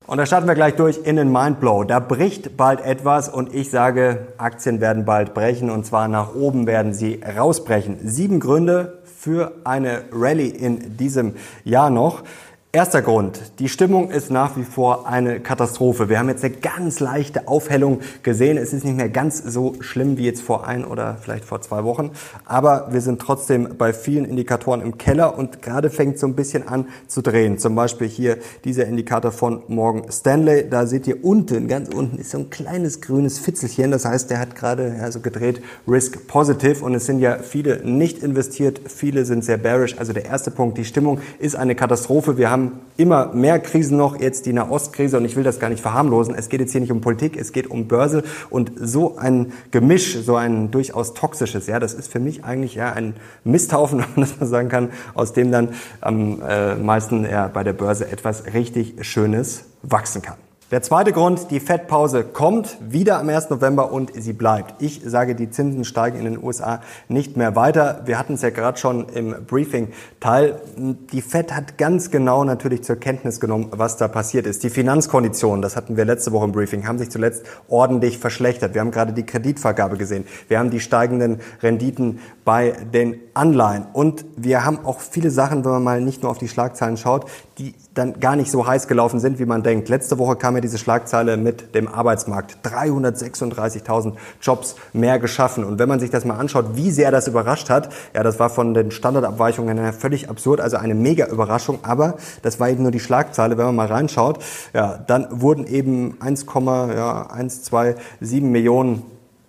Und 0.06 0.16
da 0.16 0.26
starten 0.26 0.48
wir 0.48 0.54
gleich 0.54 0.74
durch 0.74 0.98
in 1.04 1.16
den 1.16 1.30
Mindblow. 1.30 1.84
Da 1.84 2.00
bricht 2.00 2.56
bald 2.56 2.80
etwas 2.80 3.28
und 3.28 3.54
ich 3.54 3.70
sage, 3.70 4.28
Aktien 4.38 4.80
werden 4.80 5.04
bald 5.04 5.34
brechen 5.34 5.70
und 5.70 5.86
zwar 5.86 6.08
nach 6.08 6.34
oben 6.34 6.66
werden 6.66 6.94
sie 6.94 7.20
rausbrechen. 7.22 7.98
Sieben 8.02 8.40
Gründe 8.40 9.02
für 9.04 9.52
eine 9.64 10.04
Rallye 10.10 10.48
in 10.48 10.96
diesem 10.96 11.34
Jahr 11.62 11.90
noch. 11.90 12.24
Erster 12.72 13.02
Grund. 13.02 13.40
Die 13.58 13.68
Stimmung 13.68 14.12
ist 14.12 14.30
nach 14.30 14.56
wie 14.56 14.62
vor 14.62 15.08
eine 15.08 15.40
Katastrophe. 15.40 16.08
Wir 16.08 16.20
haben 16.20 16.28
jetzt 16.28 16.44
eine 16.44 16.54
ganz 16.54 17.00
leichte 17.00 17.48
Aufhellung 17.48 17.98
gesehen. 18.22 18.56
Es 18.56 18.72
ist 18.72 18.84
nicht 18.84 18.96
mehr 18.96 19.08
ganz 19.08 19.42
so 19.42 19.74
schlimm 19.80 20.18
wie 20.18 20.26
jetzt 20.26 20.40
vor 20.40 20.68
ein 20.68 20.84
oder 20.84 21.16
vielleicht 21.20 21.44
vor 21.44 21.60
zwei 21.62 21.82
Wochen. 21.82 22.12
Aber 22.44 22.86
wir 22.92 23.00
sind 23.00 23.20
trotzdem 23.20 23.74
bei 23.76 23.92
vielen 23.92 24.24
Indikatoren 24.24 24.82
im 24.82 24.98
Keller 24.98 25.36
und 25.36 25.62
gerade 25.62 25.90
fängt 25.90 26.20
so 26.20 26.28
ein 26.28 26.36
bisschen 26.36 26.68
an 26.68 26.86
zu 27.08 27.22
drehen. 27.22 27.58
Zum 27.58 27.74
Beispiel 27.74 28.06
hier 28.06 28.38
dieser 28.62 28.86
Indikator 28.86 29.32
von 29.32 29.64
Morgan 29.66 30.04
Stanley. 30.08 30.70
Da 30.70 30.86
seht 30.86 31.08
ihr 31.08 31.24
unten, 31.24 31.66
ganz 31.66 31.92
unten 31.92 32.18
ist 32.18 32.30
so 32.30 32.38
ein 32.38 32.50
kleines 32.50 33.00
grünes 33.00 33.40
Fitzelchen. 33.40 33.90
Das 33.90 34.04
heißt, 34.04 34.30
der 34.30 34.38
hat 34.38 34.54
gerade 34.54 34.94
ja, 34.96 35.10
so 35.10 35.18
gedreht 35.18 35.60
Risk 35.88 36.28
Positive 36.28 36.84
und 36.84 36.94
es 36.94 37.04
sind 37.04 37.18
ja 37.18 37.38
viele 37.40 37.84
nicht 37.84 38.22
investiert. 38.22 38.80
Viele 38.86 39.24
sind 39.24 39.44
sehr 39.44 39.56
bearish. 39.56 39.98
Also 39.98 40.12
der 40.12 40.26
erste 40.26 40.52
Punkt, 40.52 40.78
die 40.78 40.84
Stimmung 40.84 41.18
ist 41.40 41.56
eine 41.56 41.74
Katastrophe. 41.74 42.38
Wir 42.38 42.48
haben 42.48 42.59
haben 42.60 42.80
immer 42.96 43.32
mehr 43.32 43.58
Krisen 43.58 43.96
noch, 43.96 44.20
jetzt 44.20 44.44
die 44.46 44.52
Nahostkrise 44.52 45.16
und 45.16 45.24
ich 45.24 45.36
will 45.36 45.44
das 45.44 45.58
gar 45.58 45.70
nicht 45.70 45.80
verharmlosen. 45.80 46.34
Es 46.34 46.48
geht 46.48 46.60
jetzt 46.60 46.72
hier 46.72 46.80
nicht 46.80 46.92
um 46.92 47.00
Politik, 47.00 47.36
es 47.36 47.52
geht 47.52 47.70
um 47.70 47.88
Börse 47.88 48.22
und 48.50 48.72
so 48.76 49.16
ein 49.16 49.52
Gemisch, 49.70 50.18
so 50.18 50.36
ein 50.36 50.70
durchaus 50.70 51.14
toxisches, 51.14 51.66
ja, 51.66 51.78
das 51.78 51.94
ist 51.94 52.12
für 52.12 52.20
mich 52.20 52.44
eigentlich 52.44 52.74
ja 52.74 52.92
ein 52.92 53.14
Misthaufen, 53.44 54.04
wenn 54.14 54.28
man 54.38 54.48
sagen 54.48 54.68
kann, 54.68 54.90
aus 55.14 55.32
dem 55.32 55.50
dann 55.50 55.70
am 56.00 56.42
äh, 56.42 56.74
meisten 56.74 57.24
ja, 57.24 57.48
bei 57.48 57.64
der 57.64 57.72
Börse 57.72 58.10
etwas 58.10 58.52
richtig 58.52 58.94
Schönes 59.00 59.64
wachsen 59.82 60.20
kann. 60.20 60.49
Der 60.70 60.82
zweite 60.82 61.10
Grund, 61.10 61.50
die 61.50 61.58
Fettpause 61.58 62.22
kommt 62.22 62.78
wieder 62.80 63.18
am 63.18 63.28
1. 63.28 63.50
November 63.50 63.90
und 63.90 64.12
sie 64.14 64.32
bleibt. 64.32 64.80
Ich 64.80 65.00
sage, 65.04 65.34
die 65.34 65.50
Zinsen 65.50 65.84
steigen 65.84 66.16
in 66.16 66.26
den 66.26 66.40
USA 66.40 66.80
nicht 67.08 67.36
mehr 67.36 67.56
weiter. 67.56 68.02
Wir 68.04 68.20
hatten 68.20 68.34
es 68.34 68.42
ja 68.42 68.50
gerade 68.50 68.78
schon 68.78 69.08
im 69.08 69.34
Briefing-Teil. 69.48 70.60
Die 70.76 71.22
Fed 71.22 71.56
hat 71.56 71.76
ganz 71.76 72.12
genau 72.12 72.44
natürlich 72.44 72.84
zur 72.84 72.94
Kenntnis 72.94 73.40
genommen, 73.40 73.70
was 73.72 73.96
da 73.96 74.06
passiert 74.06 74.46
ist. 74.46 74.62
Die 74.62 74.70
Finanzkonditionen, 74.70 75.60
das 75.60 75.74
hatten 75.74 75.96
wir 75.96 76.04
letzte 76.04 76.30
Woche 76.30 76.44
im 76.44 76.52
Briefing, 76.52 76.86
haben 76.86 77.00
sich 77.00 77.10
zuletzt 77.10 77.44
ordentlich 77.66 78.18
verschlechtert. 78.18 78.72
Wir 78.72 78.80
haben 78.82 78.92
gerade 78.92 79.12
die 79.12 79.26
Kreditvergabe 79.26 79.96
gesehen. 79.96 80.24
Wir 80.46 80.60
haben 80.60 80.70
die 80.70 80.78
steigenden 80.78 81.40
Renditen 81.64 82.20
bei 82.44 82.74
den 82.94 83.18
Anleihen. 83.34 83.88
Und 83.92 84.24
wir 84.36 84.64
haben 84.64 84.84
auch 84.84 85.00
viele 85.00 85.32
Sachen, 85.32 85.64
wenn 85.64 85.72
man 85.72 85.82
mal 85.82 86.00
nicht 86.00 86.22
nur 86.22 86.30
auf 86.30 86.38
die 86.38 86.48
Schlagzeilen 86.48 86.96
schaut, 86.96 87.26
die 87.58 87.74
dann 87.94 88.20
gar 88.20 88.36
nicht 88.36 88.52
so 88.52 88.66
heiß 88.66 88.86
gelaufen 88.86 89.18
sind, 89.18 89.40
wie 89.40 89.46
man 89.46 89.64
denkt. 89.64 89.88
Letzte 89.88 90.18
Woche 90.18 90.36
kam 90.36 90.59
ja 90.60 90.62
diese 90.62 90.78
Schlagzeile 90.78 91.36
mit 91.36 91.74
dem 91.74 91.88
Arbeitsmarkt. 91.88 92.58
336.000 92.64 94.12
Jobs 94.42 94.76
mehr 94.92 95.18
geschaffen. 95.18 95.64
Und 95.64 95.78
wenn 95.78 95.88
man 95.88 96.00
sich 96.00 96.10
das 96.10 96.24
mal 96.24 96.36
anschaut, 96.36 96.76
wie 96.76 96.90
sehr 96.90 97.10
das 97.10 97.28
überrascht 97.28 97.70
hat, 97.70 97.90
ja, 98.14 98.22
das 98.22 98.38
war 98.38 98.50
von 98.50 98.74
den 98.74 98.90
Standardabweichungen 98.90 99.78
her 99.78 99.92
völlig 99.92 100.28
absurd, 100.28 100.60
also 100.60 100.76
eine 100.76 100.94
mega 100.94 101.26
Überraschung. 101.26 101.78
Aber 101.82 102.16
das 102.42 102.60
war 102.60 102.68
eben 102.68 102.82
nur 102.82 102.92
die 102.92 103.00
Schlagzeile. 103.00 103.56
Wenn 103.56 103.66
man 103.66 103.76
mal 103.76 103.86
reinschaut, 103.86 104.42
ja, 104.74 104.98
dann 105.06 105.26
wurden 105.30 105.66
eben 105.66 106.16
1,127 106.20 108.42
Millionen 108.42 109.02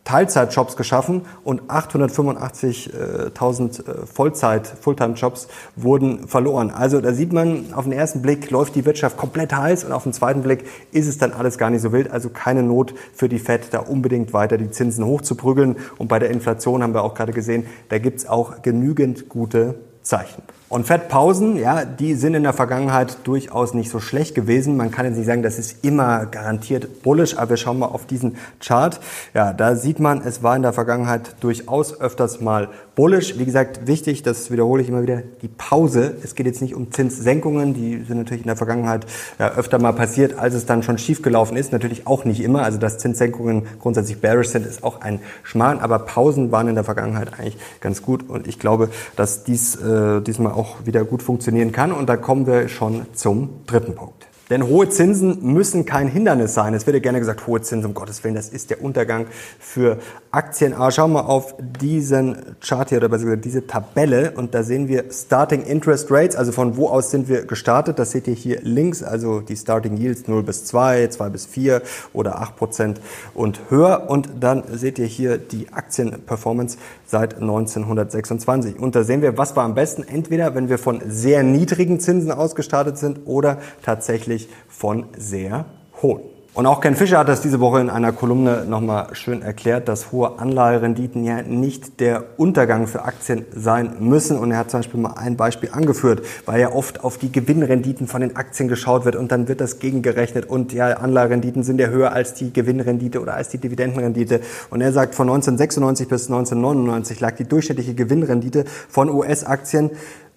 Teilzeitjobs 0.03 0.75
geschaffen 0.77 1.27
und 1.43 1.63
885.000 1.63 3.79
äh, 3.79 4.05
Vollzeit, 4.07 4.67
Fulltime-Jobs 4.67 5.47
wurden 5.75 6.27
verloren. 6.27 6.71
Also 6.71 7.01
da 7.01 7.13
sieht 7.13 7.33
man, 7.33 7.71
auf 7.73 7.83
den 7.83 7.93
ersten 7.93 8.23
Blick 8.23 8.49
läuft 8.49 8.73
die 8.75 8.85
Wirtschaft 8.85 9.17
komplett 9.17 9.55
heiß 9.55 9.83
und 9.83 9.91
auf 9.91 10.01
den 10.03 10.13
zweiten 10.13 10.41
Blick 10.41 10.65
ist 10.91 11.07
es 11.07 11.19
dann 11.19 11.33
alles 11.33 11.57
gar 11.57 11.69
nicht 11.69 11.81
so 11.81 11.91
wild. 11.91 12.09
Also 12.11 12.29
keine 12.29 12.63
Not 12.63 12.93
für 13.13 13.27
die 13.29 13.39
FED, 13.39 13.67
da 13.71 13.79
unbedingt 13.79 14.33
weiter 14.33 14.57
die 14.57 14.71
Zinsen 14.71 15.05
hochzuprügeln. 15.05 15.75
Und 15.97 16.07
bei 16.07 16.19
der 16.19 16.29
Inflation 16.31 16.81
haben 16.81 16.93
wir 16.93 17.03
auch 17.03 17.13
gerade 17.13 17.33
gesehen, 17.33 17.67
da 17.89 17.99
gibt's 17.99 18.25
auch 18.25 18.61
genügend 18.63 19.27
gute 19.29 19.75
Zeichen. 20.03 20.43
Und 20.71 20.87
Fettpausen, 20.87 21.57
ja, 21.57 21.83
die 21.83 22.13
sind 22.13 22.33
in 22.33 22.43
der 22.43 22.53
Vergangenheit 22.53 23.17
durchaus 23.25 23.73
nicht 23.73 23.89
so 23.89 23.99
schlecht 23.99 24.35
gewesen. 24.35 24.77
Man 24.77 24.89
kann 24.89 25.05
jetzt 25.05 25.17
nicht 25.17 25.25
sagen, 25.25 25.43
das 25.43 25.59
ist 25.59 25.83
immer 25.83 26.25
garantiert 26.27 27.03
bullish, 27.03 27.37
aber 27.37 27.49
wir 27.49 27.57
schauen 27.57 27.77
mal 27.77 27.87
auf 27.87 28.05
diesen 28.05 28.37
Chart. 28.61 29.01
Ja, 29.33 29.51
da 29.51 29.75
sieht 29.75 29.99
man, 29.99 30.21
es 30.21 30.43
war 30.43 30.55
in 30.55 30.61
der 30.61 30.71
Vergangenheit 30.71 31.35
durchaus 31.41 31.99
öfters 31.99 32.39
mal 32.39 32.69
bullish. 32.95 33.37
Wie 33.37 33.43
gesagt, 33.43 33.85
wichtig, 33.85 34.23
das 34.23 34.49
wiederhole 34.49 34.81
ich 34.81 34.87
immer 34.87 35.01
wieder, 35.01 35.23
die 35.41 35.49
Pause. 35.49 36.15
Es 36.23 36.35
geht 36.35 36.45
jetzt 36.45 36.61
nicht 36.61 36.73
um 36.73 36.89
Zinssenkungen, 36.89 37.73
die 37.73 38.05
sind 38.05 38.19
natürlich 38.19 38.43
in 38.43 38.47
der 38.47 38.55
Vergangenheit 38.55 39.05
ja, 39.39 39.49
öfter 39.49 39.77
mal 39.77 39.91
passiert, 39.91 40.39
als 40.39 40.53
es 40.53 40.65
dann 40.65 40.83
schon 40.83 40.97
schiefgelaufen 40.97 41.57
ist. 41.57 41.73
Natürlich 41.73 42.07
auch 42.07 42.23
nicht 42.23 42.39
immer. 42.39 42.63
Also, 42.63 42.77
dass 42.77 42.97
Zinssenkungen 42.97 43.63
grundsätzlich 43.81 44.21
bearish 44.21 44.47
sind, 44.47 44.65
ist 44.65 44.85
auch 44.85 45.01
ein 45.01 45.19
Schmarrn. 45.43 45.79
Aber 45.79 45.99
Pausen 45.99 46.53
waren 46.53 46.69
in 46.69 46.75
der 46.75 46.85
Vergangenheit 46.85 47.37
eigentlich 47.37 47.57
ganz 47.81 48.01
gut. 48.01 48.29
Und 48.29 48.47
ich 48.47 48.57
glaube, 48.57 48.89
dass 49.17 49.43
dies 49.43 49.75
äh, 49.75 49.81
diesmal 50.21 50.53
auch 50.53 50.85
wieder 50.85 51.03
gut 51.03 51.21
funktionieren 51.21 51.71
kann. 51.71 51.91
Und 51.91 52.07
da 52.07 52.17
kommen 52.17 52.47
wir 52.47 52.67
schon 52.67 53.05
zum 53.13 53.49
dritten 53.65 53.95
Punkt. 53.95 54.27
Denn 54.51 54.67
hohe 54.67 54.89
Zinsen 54.89 55.53
müssen 55.53 55.85
kein 55.85 56.09
Hindernis 56.09 56.53
sein. 56.53 56.73
Es 56.73 56.85
wird 56.85 56.95
ja 56.95 57.01
gerne 57.01 57.19
gesagt, 57.19 57.47
hohe 57.47 57.61
Zinsen, 57.61 57.87
um 57.87 57.93
Gottes 57.93 58.21
Willen, 58.25 58.35
das 58.35 58.49
ist 58.49 58.69
der 58.69 58.83
Untergang 58.83 59.27
für 59.59 59.97
Aktien. 60.31 60.73
Aber 60.73 60.91
schauen 60.91 61.11
wir 61.11 61.27
auf 61.27 61.55
diesen 61.81 62.37
Chart 62.61 62.87
hier 62.87 62.99
oder 62.99 63.09
besser 63.09 63.25
gesagt 63.25 63.45
diese 63.45 63.67
Tabelle 63.67 64.31
und 64.35 64.53
da 64.53 64.63
sehen 64.63 64.87
wir 64.87 65.05
Starting 65.11 65.63
Interest 65.63 66.09
Rates, 66.09 66.35
also 66.35 66.51
von 66.51 66.77
wo 66.77 66.87
aus 66.87 67.11
sind 67.11 67.27
wir 67.27 67.45
gestartet. 67.45 67.99
Das 67.99 68.11
seht 68.11 68.27
ihr 68.27 68.33
hier 68.33 68.61
links, 68.61 69.03
also 69.03 69.41
die 69.41 69.57
Starting 69.57 69.97
Yields 69.97 70.27
0 70.27 70.43
bis 70.43 70.65
2, 70.65 71.07
2 71.07 71.29
bis 71.29 71.45
4 71.45 71.81
oder 72.13 72.39
8 72.39 72.55
Prozent 72.55 73.01
und 73.33 73.59
höher. 73.69 74.09
Und 74.09 74.29
dann 74.39 74.63
seht 74.71 74.99
ihr 74.99 75.05
hier 75.05 75.37
die 75.37 75.67
Aktienperformance 75.73 76.77
seit 77.05 77.35
1926. 77.35 78.79
Und 78.79 78.95
da 78.95 79.03
sehen 79.03 79.21
wir, 79.21 79.37
was 79.37 79.55
war 79.55 79.65
am 79.65 79.75
besten. 79.75 80.03
Entweder, 80.03 80.55
wenn 80.55 80.69
wir 80.69 80.77
von 80.77 81.01
sehr 81.07 81.43
niedrigen 81.43 81.99
Zinsen 81.99 82.31
ausgestartet 82.31 82.97
sind 82.97 83.21
oder 83.25 83.57
tatsächlich 83.83 84.47
von 84.69 85.05
sehr 85.17 85.65
hohen. 86.01 86.30
Und 86.53 86.65
auch 86.65 86.81
Ken 86.81 86.97
Fischer 86.97 87.19
hat 87.19 87.29
das 87.29 87.39
diese 87.39 87.61
Woche 87.61 87.79
in 87.79 87.89
einer 87.89 88.11
Kolumne 88.11 88.65
nochmal 88.65 89.15
schön 89.15 89.41
erklärt, 89.41 89.87
dass 89.87 90.11
hohe 90.11 90.37
Anleiherenditen 90.37 91.23
ja 91.23 91.41
nicht 91.43 92.01
der 92.01 92.25
Untergang 92.35 92.87
für 92.87 93.05
Aktien 93.05 93.45
sein 93.55 93.95
müssen. 94.01 94.37
Und 94.37 94.51
er 94.51 94.57
hat 94.57 94.69
zum 94.69 94.81
Beispiel 94.81 94.99
mal 94.99 95.13
ein 95.13 95.37
Beispiel 95.37 95.69
angeführt, 95.71 96.25
weil 96.45 96.59
ja 96.59 96.73
oft 96.73 97.05
auf 97.05 97.17
die 97.17 97.31
Gewinnrenditen 97.31 98.05
von 98.05 98.19
den 98.19 98.35
Aktien 98.35 98.67
geschaut 98.67 99.05
wird 99.05 99.15
und 99.15 99.31
dann 99.31 99.47
wird 99.47 99.61
das 99.61 99.79
gegengerechnet 99.79 100.45
und 100.45 100.73
ja, 100.73 100.87
Anleiherenditen 100.87 101.63
sind 101.63 101.79
ja 101.79 101.87
höher 101.87 102.11
als 102.11 102.33
die 102.33 102.51
Gewinnrendite 102.51 103.21
oder 103.21 103.35
als 103.35 103.47
die 103.47 103.57
Dividendenrendite. 103.57 104.41
Und 104.69 104.81
er 104.81 104.91
sagt, 104.91 105.15
von 105.15 105.29
1996 105.29 106.09
bis 106.09 106.27
1999 106.27 107.21
lag 107.21 107.37
die 107.37 107.45
durchschnittliche 107.45 107.93
Gewinnrendite 107.93 108.65
von 108.89 109.09
US-Aktien 109.09 109.91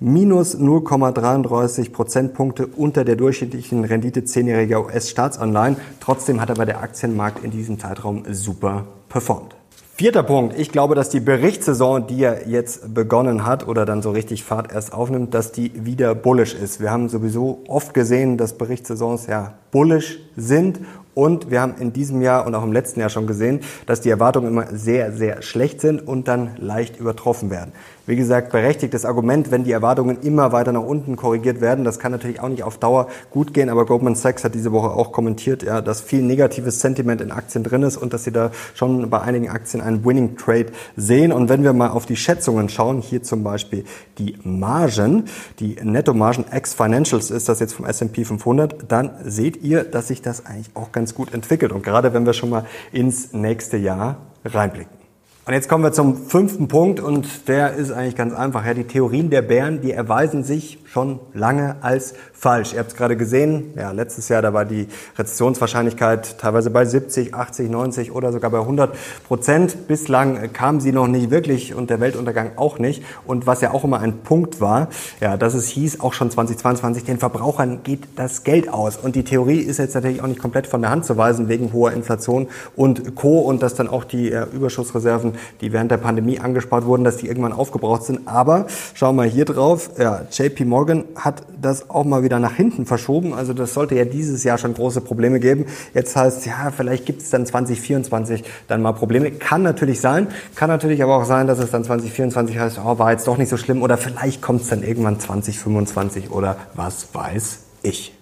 minus 0.05 0.55
0,33 0.55 1.91
Prozentpunkte 1.91 2.67
unter 2.67 3.07
der 3.07 3.17
durchschnittlichen 3.17 3.85
Rendite 3.85 4.25
zehnjähriger 4.25 4.85
US-Staatsanleihen. 4.85 5.77
Trotzdem 5.99 6.43
hat 6.43 6.51
aber 6.51 6.67
der 6.67 6.83
Aktienmarkt 6.83 7.43
in 7.43 7.51
diesem 7.51 7.79
Zeitraum 7.79 8.25
super 8.31 8.85
performt. 9.09 9.57
Vierter 9.97 10.25
Punkt. 10.25 10.59
Ich 10.59 10.71
glaube, 10.71 10.95
dass 10.95 11.09
die 11.09 11.21
Berichtssaison, 11.21 12.09
die 12.09 12.19
ja 12.19 12.35
jetzt 12.47 12.93
begonnen 12.93 13.47
hat 13.47 13.67
oder 13.67 13.87
dann 13.87 14.03
so 14.03 14.11
richtig 14.11 14.45
Fahrt 14.45 14.73
erst 14.73 14.93
aufnimmt, 14.93 15.33
dass 15.33 15.53
die 15.53 15.87
wieder 15.87 16.15
bullish 16.15 16.53
ist. 16.53 16.81
Wir 16.81 16.91
haben 16.91 17.09
sowieso 17.09 17.61
oft 17.69 17.95
gesehen, 17.95 18.37
dass 18.37 18.59
Berichtssaisons 18.59 19.27
ja 19.29 19.55
bullish 19.71 20.19
sind 20.37 20.81
und 21.15 21.51
wir 21.51 21.61
haben 21.61 21.77
in 21.79 21.93
diesem 21.93 22.23
Jahr 22.23 22.45
und 22.45 22.55
auch 22.57 22.65
im 22.65 22.73
letzten 22.73 23.01
Jahr 23.01 23.09
schon 23.09 23.29
gesehen, 23.29 23.61
dass 23.87 24.01
die 24.01 24.11
Erwartungen 24.11 24.49
immer 24.49 24.67
sehr, 24.73 25.13
sehr 25.13 25.43
schlecht 25.43 25.81
sind 25.81 26.07
und 26.07 26.27
dann 26.27 26.57
leicht 26.59 26.99
übertroffen 26.99 27.51
werden. 27.51 27.73
Wie 28.07 28.17
gesagt, 28.17 28.53
berechtigtes 28.53 29.07
Argument, 29.07 29.51
wenn 29.51 29.65
die 29.65 29.73
Erwartungen 29.73 30.19
immer 30.21 30.53
weiter 30.53 30.73
nach 30.73 30.83
unten 30.83 31.17
korrigiert 31.17 31.63
werden. 31.63 31.85
Das 31.85 31.99
kann 31.99 32.13
natürlich 32.13 32.39
auch 32.39 32.51
nicht 32.51 32.63
auf 32.63 32.77
Dauer 32.77 33.09
gut 33.31 33.55
gehen, 33.55 33.71
aber 33.71 33.87
Goldman 33.87 34.15
Sachs 34.15 34.45
hat 34.45 34.55
diese 34.55 34.73
Woche 34.73 34.91
auch 34.91 35.11
kommentiert, 35.11 35.63
ja, 35.63 35.81
dass 35.81 36.03
viel 36.03 36.21
negatives 36.21 36.81
Sentiment 36.81 37.23
in 37.23 37.31
Aktien 37.31 37.65
drin 37.65 37.83
ist 37.83 37.97
und 37.97 38.13
dass 38.13 38.25
sie 38.25 38.31
da 38.31 38.51
schon 38.75 39.09
bei 39.09 39.23
einigen 39.23 39.49
Aktien 39.49 39.83
einen 39.83 40.05
Winning 40.05 40.37
Trade 40.37 40.67
sehen. 40.97 41.33
Und 41.33 41.49
wenn 41.49 41.63
wir 41.63 41.73
mal 41.73 41.89
auf 41.89 42.05
die 42.05 42.17
Schätzungen 42.17 42.69
schauen, 42.69 43.01
hier 43.01 43.23
zum 43.23 43.43
Beispiel 43.43 43.85
die 44.19 44.37
Margen, 44.45 45.25
die 45.59 45.77
Nettomargen 45.83 46.45
ex 46.51 46.75
Financials 46.75 47.31
ist 47.31 47.49
das 47.49 47.61
jetzt 47.61 47.73
vom 47.73 47.87
S&P 47.87 48.27
500, 48.27 48.93
dann 48.93 49.13
seht 49.25 49.63
ihr, 49.63 49.83
dass 49.83 50.09
sich 50.09 50.21
das 50.21 50.45
eigentlich 50.45 50.71
auch 50.75 50.93
ganz 50.93 51.15
gut 51.15 51.33
entwickelt. 51.33 51.73
Und 51.73 51.83
gerade 51.83 52.13
wenn 52.13 52.27
wir 52.27 52.35
schon 52.35 52.51
mal 52.51 52.67
ins 52.93 53.33
nächste 53.33 53.79
Jahr 53.79 54.19
reinblicken. 54.45 55.04
Und 55.47 55.53
jetzt 55.53 55.69
kommen 55.69 55.85
wir 55.85 55.93
zum 55.93 56.17
fünften 56.17 56.69
Punkt 56.69 57.01
und 57.01 57.49
der 57.49 57.75
ist 57.75 57.93
eigentlich 57.93 58.17
ganz 58.17 58.33
einfach. 58.33 58.65
Ja, 58.65 58.73
die 58.73 58.85
Theorien 58.85 59.29
der 59.29 59.43
Bären, 59.43 59.83
die 59.83 59.93
erweisen 59.93 60.43
sich 60.43 60.79
schon 60.87 61.21
lange 61.35 61.77
als 61.83 62.15
falsch. 62.45 62.75
Ihr 62.75 62.81
habt 62.81 62.91
es 62.91 62.97
gerade 62.97 63.17
gesehen, 63.17 63.73
ja, 63.75 63.91
letztes 63.93 64.29
Jahr, 64.29 64.43
da 64.43 64.53
war 64.53 64.67
die 64.67 64.87
Rezessionswahrscheinlichkeit 65.17 66.37
teilweise 66.39 66.69
bei 66.69 66.85
70, 66.85 67.33
80, 67.33 67.71
90 67.71 68.13
oder 68.13 68.33
sogar 68.33 68.51
bei 68.51 68.59
100 68.59 68.95
Prozent. 69.27 69.89
Bislang 69.89 70.53
kam 70.53 70.79
sie 70.79 70.93
noch 70.93 71.07
nicht 71.07 71.31
wirklich 71.31 71.75
und 71.75 71.89
der 71.89 72.01
Weltuntergang 72.01 72.51
auch 72.57 72.79
nicht. 72.79 73.03
Und 73.25 73.47
was 73.47 73.63
ja 73.63 73.71
auch 73.71 73.83
immer 73.83 74.01
ein 74.01 74.19
Punkt 74.19 74.61
war, 74.61 74.89
ja, 75.23 75.39
dass 75.39 75.55
es 75.55 75.69
hieß, 75.69 76.01
auch 76.01 76.13
schon 76.13 76.31
2022, 76.31 77.05
den 77.05 77.17
Verbrauchern 77.17 77.83
geht 77.83 78.01
das 78.17 78.45
Geld 78.45 78.69
aus. 78.69 78.99
Und 78.99 79.17
die 79.17 79.25
Theorie 79.25 79.61
ist 79.61 79.79
jetzt 79.79 79.95
natürlich 79.95 80.21
auch 80.21 80.27
nicht 80.27 80.39
komplett 80.39 80.67
von 80.67 80.83
der 80.83 80.91
Hand 80.91 81.07
zu 81.07 81.17
weisen 81.17 81.49
wegen 81.49 81.73
hoher 81.73 81.93
Inflation 81.93 82.49
und 82.77 83.15
Co. 83.15 83.39
und 83.39 83.63
dass 83.63 83.75
dann 83.75 83.89
auch 83.89 84.05
die 84.05 84.31
äh, 84.31 84.45
Überschussreserven 84.53 85.33
die 85.63 85.73
während 85.73 85.91
der 85.91 85.97
Pandemie 85.97 86.41
angespart 86.41 86.85
wurden, 86.85 87.05
dass 87.05 87.17
die 87.17 87.27
irgendwann 87.27 87.55
aufgebraucht 87.55 88.03
sind. 88.03 88.29
Aber 88.29 88.67
schauen 88.93 89.17
wir 89.17 89.25
hier 89.25 89.47
drauf. 89.47 89.89
Ja, 89.97 90.27
JP 90.31 90.67
Morgan 90.67 91.05
hat 91.17 91.43
das 91.63 91.89
auch 91.89 92.05
mal 92.05 92.23
wieder 92.23 92.34
nach 92.39 92.55
hinten 92.55 92.87
verschoben. 92.87 93.35
Also 93.35 93.53
das 93.53 93.75
sollte 93.75 93.95
ja 93.95 94.05
dieses 94.05 94.45
Jahr 94.45 94.59
schon 94.59 94.75
große 94.75 95.01
Probleme 95.01 95.41
geben. 95.41 95.67
Jetzt 95.95 96.17
heißt 96.17 96.47
ja, 96.47 96.73
vielleicht 96.77 97.07
gibt 97.07 97.23
es 97.23 97.31
dann 97.31 97.47
2024 97.47 98.45
dann 98.69 98.83
mal 98.83 98.93
Probleme. 98.93 99.31
Kann 99.31 99.63
natürlich 99.63 100.01
sein. 100.01 100.29
Kann 100.55 100.69
natürlich 100.69 101.03
aber 101.03 101.17
auch 101.17 101.25
sein, 101.25 101.47
dass 101.47 101.59
es 101.59 101.71
dann 101.71 101.85
2024 101.85 102.59
heißt, 102.59 102.81
oh, 102.85 102.99
war 102.99 103.13
jetzt 103.13 103.27
doch 103.27 103.39
nicht 103.39 103.49
so 103.49 103.57
schlimm. 103.57 103.83
Oder 103.83 103.97
vielleicht 103.97 104.43
kommt 104.43 104.63
es 104.63 104.69
dann 104.69 104.83
irgendwann 104.83 105.19
2025 105.19 106.31
oder 106.31 106.57
was 106.75 107.09
weiß 107.13 107.59
ich. 107.83 108.15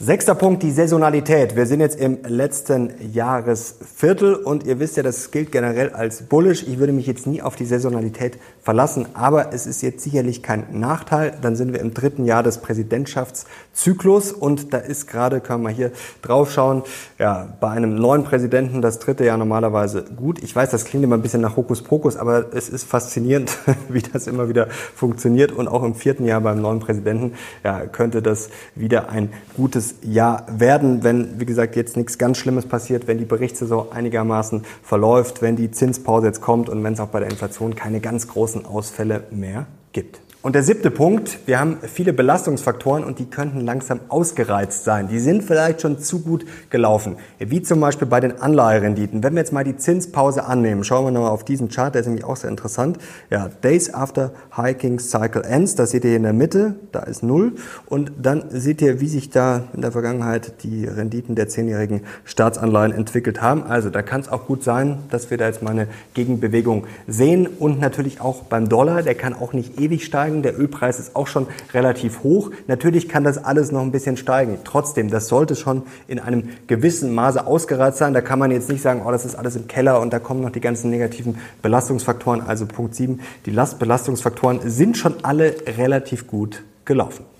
Sechster 0.00 0.36
Punkt, 0.36 0.62
die 0.62 0.70
Saisonalität. 0.70 1.56
Wir 1.56 1.66
sind 1.66 1.80
jetzt 1.80 1.98
im 1.98 2.18
letzten 2.24 2.92
Jahresviertel 3.12 4.36
und 4.36 4.64
ihr 4.64 4.78
wisst 4.78 4.96
ja, 4.96 5.02
das 5.02 5.32
gilt 5.32 5.50
generell 5.50 5.90
als 5.90 6.22
bullish. 6.22 6.62
Ich 6.62 6.78
würde 6.78 6.92
mich 6.92 7.08
jetzt 7.08 7.26
nie 7.26 7.42
auf 7.42 7.56
die 7.56 7.64
Saisonalität 7.64 8.38
verlassen, 8.68 9.06
aber 9.14 9.54
es 9.54 9.66
ist 9.66 9.80
jetzt 9.80 10.02
sicherlich 10.02 10.42
kein 10.42 10.78
Nachteil. 10.78 11.32
Dann 11.40 11.56
sind 11.56 11.72
wir 11.72 11.80
im 11.80 11.94
dritten 11.94 12.26
Jahr 12.26 12.42
des 12.42 12.58
Präsidentschaftszyklus 12.58 14.30
und 14.30 14.74
da 14.74 14.76
ist 14.76 15.06
gerade, 15.06 15.40
können 15.40 15.62
wir 15.62 15.70
hier 15.70 15.90
drauf 16.20 16.52
schauen, 16.52 16.82
ja, 17.18 17.48
bei 17.60 17.70
einem 17.70 17.94
neuen 17.94 18.24
Präsidenten 18.24 18.82
das 18.82 18.98
dritte 18.98 19.24
Jahr 19.24 19.38
normalerweise 19.38 20.04
gut. 20.14 20.42
Ich 20.42 20.54
weiß, 20.54 20.68
das 20.68 20.84
klingt 20.84 21.02
immer 21.02 21.16
ein 21.16 21.22
bisschen 21.22 21.40
nach 21.40 21.56
Hokuspokus, 21.56 22.18
aber 22.18 22.52
es 22.52 22.68
ist 22.68 22.84
faszinierend, 22.84 23.56
wie 23.88 24.02
das 24.02 24.26
immer 24.26 24.50
wieder 24.50 24.66
funktioniert 24.94 25.50
und 25.50 25.66
auch 25.66 25.82
im 25.82 25.94
vierten 25.94 26.26
Jahr 26.26 26.42
beim 26.42 26.60
neuen 26.60 26.80
Präsidenten 26.80 27.32
ja, 27.64 27.86
könnte 27.86 28.20
das 28.20 28.50
wieder 28.74 29.08
ein 29.08 29.30
gutes 29.56 29.94
Jahr 30.02 30.44
werden, 30.50 31.02
wenn, 31.04 31.40
wie 31.40 31.46
gesagt, 31.46 31.74
jetzt 31.74 31.96
nichts 31.96 32.18
ganz 32.18 32.36
Schlimmes 32.36 32.66
passiert, 32.66 33.08
wenn 33.08 33.16
die 33.16 33.24
Berichtssaison 33.24 33.92
einigermaßen 33.92 34.66
verläuft, 34.82 35.40
wenn 35.40 35.56
die 35.56 35.70
Zinspause 35.70 36.26
jetzt 36.26 36.42
kommt 36.42 36.68
und 36.68 36.84
wenn 36.84 36.92
es 36.92 37.00
auch 37.00 37.08
bei 37.08 37.20
der 37.20 37.30
Inflation 37.30 37.74
keine 37.74 38.00
ganz 38.00 38.28
großen 38.28 38.57
Ausfälle 38.66 39.26
mehr 39.30 39.66
gibt. 39.92 40.20
Und 40.40 40.54
der 40.54 40.62
siebte 40.62 40.92
Punkt, 40.92 41.40
wir 41.46 41.58
haben 41.58 41.78
viele 41.82 42.12
Belastungsfaktoren 42.12 43.02
und 43.02 43.18
die 43.18 43.24
könnten 43.24 43.60
langsam 43.60 43.98
ausgereizt 44.08 44.84
sein. 44.84 45.08
Die 45.08 45.18
sind 45.18 45.42
vielleicht 45.42 45.80
schon 45.80 45.98
zu 45.98 46.20
gut 46.20 46.46
gelaufen, 46.70 47.16
wie 47.40 47.60
zum 47.60 47.80
Beispiel 47.80 48.06
bei 48.06 48.20
den 48.20 48.40
Anleiherenditen. 48.40 49.24
Wenn 49.24 49.32
wir 49.32 49.40
jetzt 49.40 49.52
mal 49.52 49.64
die 49.64 49.76
Zinspause 49.76 50.44
annehmen, 50.44 50.84
schauen 50.84 51.06
wir 51.06 51.10
nochmal 51.10 51.32
auf 51.32 51.42
diesen 51.42 51.70
Chart, 51.70 51.92
der 51.92 52.02
ist 52.02 52.06
nämlich 52.06 52.24
auch 52.24 52.36
sehr 52.36 52.50
interessant. 52.50 52.98
Ja, 53.30 53.50
Days 53.64 53.92
after 53.92 54.30
Hiking 54.54 55.00
Cycle 55.00 55.42
Ends, 55.42 55.74
das 55.74 55.90
seht 55.90 56.04
ihr 56.04 56.10
hier 56.10 56.18
in 56.18 56.22
der 56.22 56.32
Mitte, 56.32 56.76
da 56.92 57.00
ist 57.00 57.24
null. 57.24 57.54
Und 57.86 58.12
dann 58.22 58.44
seht 58.50 58.80
ihr, 58.80 59.00
wie 59.00 59.08
sich 59.08 59.30
da 59.30 59.64
in 59.74 59.80
der 59.80 59.90
Vergangenheit 59.90 60.62
die 60.62 60.84
Renditen 60.84 61.34
der 61.34 61.48
zehnjährigen 61.48 62.02
Staatsanleihen 62.22 62.92
entwickelt 62.92 63.42
haben. 63.42 63.64
Also 63.64 63.90
da 63.90 64.02
kann 64.02 64.20
es 64.20 64.28
auch 64.28 64.46
gut 64.46 64.62
sein, 64.62 64.98
dass 65.10 65.32
wir 65.32 65.36
da 65.36 65.46
jetzt 65.46 65.64
mal 65.64 65.72
eine 65.72 65.88
Gegenbewegung 66.14 66.86
sehen 67.08 67.48
und 67.58 67.80
natürlich 67.80 68.20
auch 68.20 68.44
beim 68.44 68.68
Dollar, 68.68 69.02
der 69.02 69.16
kann 69.16 69.34
auch 69.34 69.52
nicht 69.52 69.80
ewig 69.80 70.04
steigen 70.04 70.27
steigen. 70.28 70.42
Der 70.42 70.58
Ölpreis 70.58 70.98
ist 70.98 71.16
auch 71.16 71.26
schon 71.26 71.46
relativ 71.72 72.22
hoch. 72.22 72.50
Natürlich 72.66 73.08
kann 73.08 73.24
das 73.24 73.42
alles 73.42 73.72
noch 73.72 73.82
ein 73.82 73.90
bisschen 73.90 74.16
steigen. 74.16 74.58
Trotzdem, 74.64 75.10
das 75.10 75.28
sollte 75.28 75.56
schon 75.56 75.82
in 76.06 76.18
einem 76.18 76.50
gewissen 76.66 77.14
Maße 77.14 77.46
ausgereizt 77.46 77.98
sein. 77.98 78.14
Da 78.14 78.20
kann 78.20 78.38
man 78.38 78.50
jetzt 78.50 78.68
nicht 78.68 78.82
sagen, 78.82 79.02
oh, 79.06 79.10
das 79.10 79.24
ist 79.24 79.34
alles 79.34 79.56
im 79.56 79.66
Keller 79.66 80.00
und 80.00 80.12
da 80.12 80.18
kommen 80.18 80.42
noch 80.42 80.50
die 80.50 80.60
ganzen 80.60 80.90
negativen 80.90 81.38
Belastungsfaktoren. 81.62 82.42
Also 82.42 82.66
Punkt 82.66 82.94
7, 82.94 83.20
die 83.46 83.50
Lastbelastungsfaktoren 83.50 84.60
sind 84.64 84.96
schon 84.96 85.14
alle 85.24 85.54
relativ 85.66 86.26
gut 86.26 86.62
gelaufen. 86.84 87.37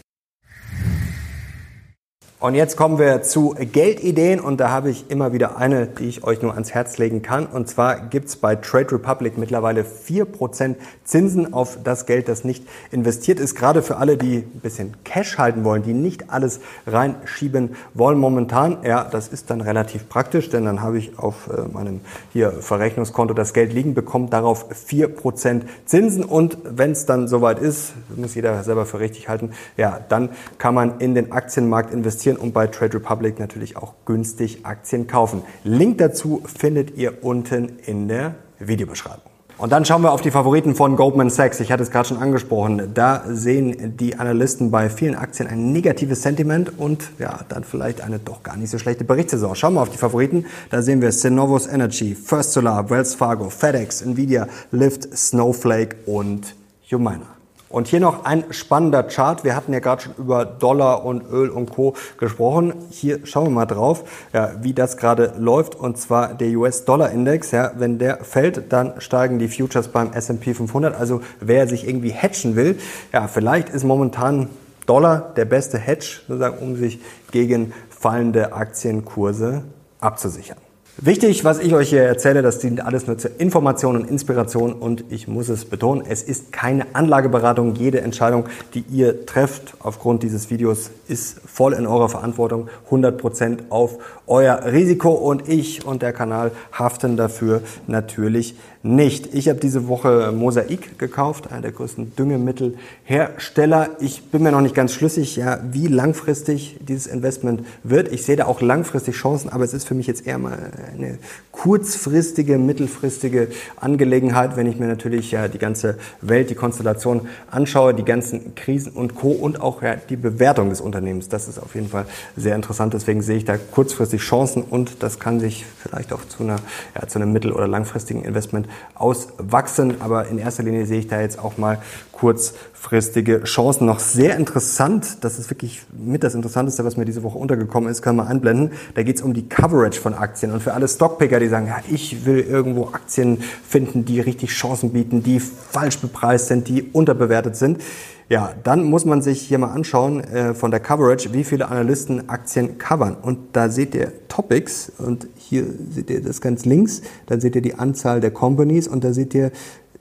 Und 2.40 2.54
jetzt 2.54 2.76
kommen 2.76 3.00
wir 3.00 3.22
zu 3.22 3.56
Geldideen 3.58 4.38
und 4.38 4.60
da 4.60 4.70
habe 4.70 4.90
ich 4.90 5.10
immer 5.10 5.32
wieder 5.32 5.56
eine, 5.56 5.88
die 5.88 6.04
ich 6.04 6.22
euch 6.22 6.40
nur 6.40 6.52
ans 6.52 6.72
Herz 6.72 6.96
legen 6.96 7.20
kann. 7.20 7.46
Und 7.46 7.68
zwar 7.68 7.98
gibt's 7.98 8.36
bei 8.36 8.54
Trade 8.54 8.92
Republic 8.92 9.36
mittlerweile 9.38 9.84
vier 9.84 10.24
Prozent 10.24 10.76
Zinsen 11.02 11.52
auf 11.52 11.78
das 11.82 12.06
Geld, 12.06 12.28
das 12.28 12.44
nicht 12.44 12.62
investiert 12.92 13.40
ist. 13.40 13.56
Gerade 13.56 13.82
für 13.82 13.96
alle, 13.96 14.16
die 14.16 14.36
ein 14.36 14.60
bisschen 14.62 14.94
Cash 15.02 15.36
halten 15.36 15.64
wollen, 15.64 15.82
die 15.82 15.94
nicht 15.94 16.30
alles 16.30 16.60
reinschieben 16.86 17.74
wollen 17.94 18.18
momentan. 18.18 18.84
Ja, 18.84 19.02
das 19.02 19.26
ist 19.26 19.50
dann 19.50 19.60
relativ 19.60 20.08
praktisch, 20.08 20.48
denn 20.48 20.64
dann 20.64 20.80
habe 20.80 20.98
ich 20.98 21.18
auf 21.18 21.48
äh, 21.48 21.62
meinem 21.62 22.02
hier 22.32 22.52
Verrechnungskonto 22.52 23.34
das 23.34 23.52
Geld 23.52 23.72
liegen, 23.72 23.94
bekommt 23.94 24.32
darauf 24.32 24.66
vier 24.70 25.08
Prozent 25.08 25.64
Zinsen. 25.86 26.22
Und 26.22 26.58
wenn 26.62 26.92
es 26.92 27.04
dann 27.04 27.26
soweit 27.26 27.58
ist, 27.58 27.94
muss 28.14 28.36
jeder 28.36 28.62
selber 28.62 28.86
für 28.86 29.00
richtig 29.00 29.28
halten, 29.28 29.50
ja, 29.76 29.98
dann 30.08 30.28
kann 30.58 30.72
man 30.72 31.00
in 31.00 31.16
den 31.16 31.32
Aktienmarkt 31.32 31.92
investieren 31.92 32.27
investieren 32.28 32.36
und 32.36 32.52
bei 32.52 32.66
Trade 32.66 32.94
Republic 32.94 33.38
natürlich 33.38 33.76
auch 33.76 33.94
günstig 34.04 34.64
Aktien 34.64 35.06
kaufen. 35.06 35.42
Link 35.64 35.98
dazu 35.98 36.42
findet 36.44 36.96
ihr 36.96 37.24
unten 37.24 37.78
in 37.86 38.08
der 38.08 38.34
Videobeschreibung. 38.58 39.22
Und 39.56 39.72
dann 39.72 39.84
schauen 39.84 40.02
wir 40.02 40.12
auf 40.12 40.20
die 40.20 40.30
Favoriten 40.30 40.76
von 40.76 40.94
Goldman 40.94 41.30
Sachs. 41.30 41.58
Ich 41.58 41.72
hatte 41.72 41.82
es 41.82 41.90
gerade 41.90 42.08
schon 42.08 42.18
angesprochen. 42.18 42.92
Da 42.94 43.24
sehen 43.26 43.96
die 43.96 44.14
Analysten 44.14 44.70
bei 44.70 44.88
vielen 44.88 45.16
Aktien 45.16 45.48
ein 45.48 45.72
negatives 45.72 46.22
Sentiment 46.22 46.78
und 46.78 47.10
ja, 47.18 47.40
dann 47.48 47.64
vielleicht 47.64 48.00
eine 48.00 48.20
doch 48.20 48.44
gar 48.44 48.56
nicht 48.56 48.70
so 48.70 48.78
schlechte 48.78 49.02
Berichtssaison. 49.02 49.56
Schauen 49.56 49.74
wir 49.74 49.82
auf 49.82 49.90
die 49.90 49.98
Favoriten. 49.98 50.46
Da 50.70 50.80
sehen 50.80 51.00
wir 51.00 51.10
Synovus 51.10 51.66
Energy, 51.66 52.14
First 52.14 52.52
Solar, 52.52 52.88
Wells 52.88 53.16
Fargo, 53.16 53.50
FedEx, 53.50 54.02
Nvidia, 54.02 54.46
Lyft, 54.70 55.16
Snowflake 55.16 55.96
und 56.06 56.54
Humana. 56.88 57.37
Und 57.68 57.88
hier 57.88 58.00
noch 58.00 58.24
ein 58.24 58.44
spannender 58.50 59.02
Chart. 59.02 59.44
Wir 59.44 59.54
hatten 59.54 59.72
ja 59.72 59.80
gerade 59.80 60.02
schon 60.02 60.14
über 60.16 60.44
Dollar 60.44 61.04
und 61.04 61.30
Öl 61.30 61.50
und 61.50 61.70
Co. 61.70 61.94
gesprochen. 62.18 62.72
Hier 62.90 63.20
schauen 63.24 63.46
wir 63.46 63.50
mal 63.50 63.66
drauf, 63.66 64.04
ja, 64.32 64.52
wie 64.62 64.72
das 64.72 64.96
gerade 64.96 65.34
läuft. 65.38 65.74
Und 65.74 65.98
zwar 65.98 66.34
der 66.34 66.48
US-Dollar-Index. 66.56 67.50
Ja, 67.50 67.72
wenn 67.76 67.98
der 67.98 68.24
fällt, 68.24 68.72
dann 68.72 69.00
steigen 69.00 69.38
die 69.38 69.48
Futures 69.48 69.88
beim 69.88 70.12
S&P 70.12 70.54
500. 70.54 70.94
Also 70.94 71.20
wer 71.40 71.68
sich 71.68 71.86
irgendwie 71.86 72.12
hatchen 72.12 72.56
will, 72.56 72.78
ja, 73.12 73.28
vielleicht 73.28 73.68
ist 73.68 73.84
momentan 73.84 74.48
Dollar 74.86 75.32
der 75.36 75.44
beste 75.44 75.76
Hedge, 75.78 76.20
sozusagen, 76.26 76.58
um 76.58 76.76
sich 76.76 77.00
gegen 77.30 77.74
fallende 77.90 78.54
Aktienkurse 78.54 79.62
abzusichern. 80.00 80.56
Wichtig, 81.00 81.44
was 81.44 81.60
ich 81.60 81.74
euch 81.74 81.90
hier 81.90 82.02
erzähle, 82.02 82.42
das 82.42 82.58
dient 82.58 82.84
alles 82.84 83.06
nur 83.06 83.16
zur 83.18 83.30
Information 83.38 83.94
und 83.94 84.10
Inspiration 84.10 84.72
und 84.72 85.04
ich 85.10 85.28
muss 85.28 85.48
es 85.48 85.64
betonen, 85.64 86.02
es 86.08 86.24
ist 86.24 86.50
keine 86.50 86.92
Anlageberatung. 86.92 87.76
Jede 87.76 88.00
Entscheidung, 88.00 88.46
die 88.74 88.84
ihr 88.90 89.24
trefft 89.24 89.74
aufgrund 89.78 90.24
dieses 90.24 90.50
Videos, 90.50 90.90
ist 91.06 91.40
voll 91.46 91.74
in 91.74 91.86
eurer 91.86 92.08
Verantwortung, 92.08 92.66
100% 92.90 93.70
auf 93.70 93.98
euer 94.26 94.64
Risiko 94.64 95.10
und 95.12 95.48
ich 95.48 95.86
und 95.86 96.02
der 96.02 96.12
Kanal 96.12 96.50
haften 96.72 97.16
dafür 97.16 97.62
natürlich 97.86 98.56
nicht. 98.82 99.34
Ich 99.34 99.48
habe 99.48 99.58
diese 99.58 99.88
Woche 99.88 100.32
Mosaik 100.32 100.98
gekauft, 100.98 101.50
einer 101.50 101.62
der 101.62 101.72
größten 101.72 102.14
Düngemittelhersteller. 102.16 103.90
Ich 104.00 104.30
bin 104.30 104.42
mir 104.42 104.52
noch 104.52 104.60
nicht 104.60 104.74
ganz 104.74 104.92
schlüssig, 104.92 105.36
ja, 105.36 105.60
wie 105.70 105.86
langfristig 105.86 106.78
dieses 106.80 107.06
Investment 107.06 107.64
wird. 107.82 108.12
Ich 108.12 108.24
sehe 108.24 108.36
da 108.36 108.46
auch 108.46 108.60
langfristig 108.60 109.16
Chancen, 109.16 109.48
aber 109.48 109.64
es 109.64 109.74
ist 109.74 109.86
für 109.86 109.94
mich 109.94 110.06
jetzt 110.06 110.26
eher 110.26 110.38
mal 110.38 110.72
eine 110.88 111.18
kurzfristige, 111.58 112.56
mittelfristige 112.56 113.48
Angelegenheit, 113.80 114.56
wenn 114.56 114.66
ich 114.66 114.78
mir 114.78 114.86
natürlich 114.86 115.32
ja 115.32 115.48
die 115.48 115.58
ganze 115.58 115.98
Welt, 116.20 116.50
die 116.50 116.54
Konstellation 116.54 117.22
anschaue, 117.50 117.94
die 117.94 118.04
ganzen 118.04 118.54
Krisen 118.54 118.92
und 118.92 119.16
Co. 119.16 119.30
und 119.30 119.60
auch 119.60 119.82
ja, 119.82 119.96
die 119.96 120.16
Bewertung 120.16 120.70
des 120.70 120.80
Unternehmens. 120.80 121.28
Das 121.28 121.48
ist 121.48 121.58
auf 121.58 121.74
jeden 121.74 121.88
Fall 121.88 122.06
sehr 122.36 122.54
interessant. 122.54 122.94
Deswegen 122.94 123.22
sehe 123.22 123.38
ich 123.38 123.44
da 123.44 123.56
kurzfristig 123.56 124.22
Chancen 124.22 124.62
und 124.62 125.02
das 125.02 125.18
kann 125.18 125.40
sich 125.40 125.66
vielleicht 125.82 126.12
auch 126.12 126.24
zu, 126.28 126.44
einer, 126.44 126.58
ja, 126.94 127.08
zu 127.08 127.18
einem 127.18 127.32
mittel- 127.32 127.52
oder 127.52 127.66
langfristigen 127.66 128.22
Investment 128.22 128.68
auswachsen. 128.94 130.00
Aber 130.00 130.28
in 130.28 130.38
erster 130.38 130.62
Linie 130.62 130.86
sehe 130.86 131.00
ich 131.00 131.08
da 131.08 131.20
jetzt 131.20 131.40
auch 131.40 131.58
mal 131.58 131.78
kurzfristige 132.12 133.44
Chancen. 133.44 133.86
Noch 133.86 134.00
sehr 134.00 134.36
interessant, 134.36 135.18
das 135.24 135.38
ist 135.38 135.50
wirklich 135.50 135.82
mit 135.92 136.24
das 136.24 136.34
Interessanteste, 136.34 136.84
was 136.84 136.96
mir 136.96 137.04
diese 137.04 137.22
Woche 137.22 137.38
untergekommen 137.38 137.88
ist, 137.88 138.02
können 138.02 138.16
wir 138.16 138.26
einblenden. 138.26 138.72
Da 138.94 139.02
geht 139.02 139.16
es 139.16 139.22
um 139.22 139.34
die 139.34 139.48
Coverage 139.48 140.00
von 140.00 140.14
Aktien. 140.14 140.52
Und 140.52 140.62
für 140.62 140.74
alle 140.78 140.86
Stockpicker, 140.86 141.40
die 141.40 141.48
sagen, 141.48 141.66
ja, 141.66 141.80
ich 141.90 142.24
will 142.24 142.38
irgendwo 142.38 142.86
Aktien 142.86 143.38
finden, 143.38 144.04
die 144.04 144.20
richtig 144.20 144.50
Chancen 144.50 144.92
bieten, 144.92 145.24
die 145.24 145.40
falsch 145.40 145.98
bepreist 145.98 146.46
sind, 146.46 146.68
die 146.68 146.84
unterbewertet 146.92 147.56
sind. 147.56 147.82
Ja, 148.28 148.52
dann 148.62 148.84
muss 148.84 149.04
man 149.04 149.20
sich 149.20 149.40
hier 149.40 149.58
mal 149.58 149.72
anschauen 149.72 150.22
äh, 150.22 150.54
von 150.54 150.70
der 150.70 150.78
Coverage, 150.78 151.32
wie 151.32 151.42
viele 151.42 151.66
Analysten 151.68 152.28
Aktien 152.28 152.78
covern. 152.78 153.16
Und 153.20 153.38
da 153.54 153.70
seht 153.70 153.92
ihr 153.96 154.12
Topics 154.28 154.92
und 154.98 155.26
hier 155.36 155.64
seht 155.90 156.10
ihr 156.10 156.22
das 156.22 156.40
ganz 156.40 156.64
links, 156.64 157.02
dann 157.26 157.40
seht 157.40 157.56
ihr 157.56 157.62
die 157.62 157.74
Anzahl 157.74 158.20
der 158.20 158.30
Companies 158.30 158.86
und 158.86 159.02
da 159.02 159.12
seht 159.12 159.34
ihr 159.34 159.50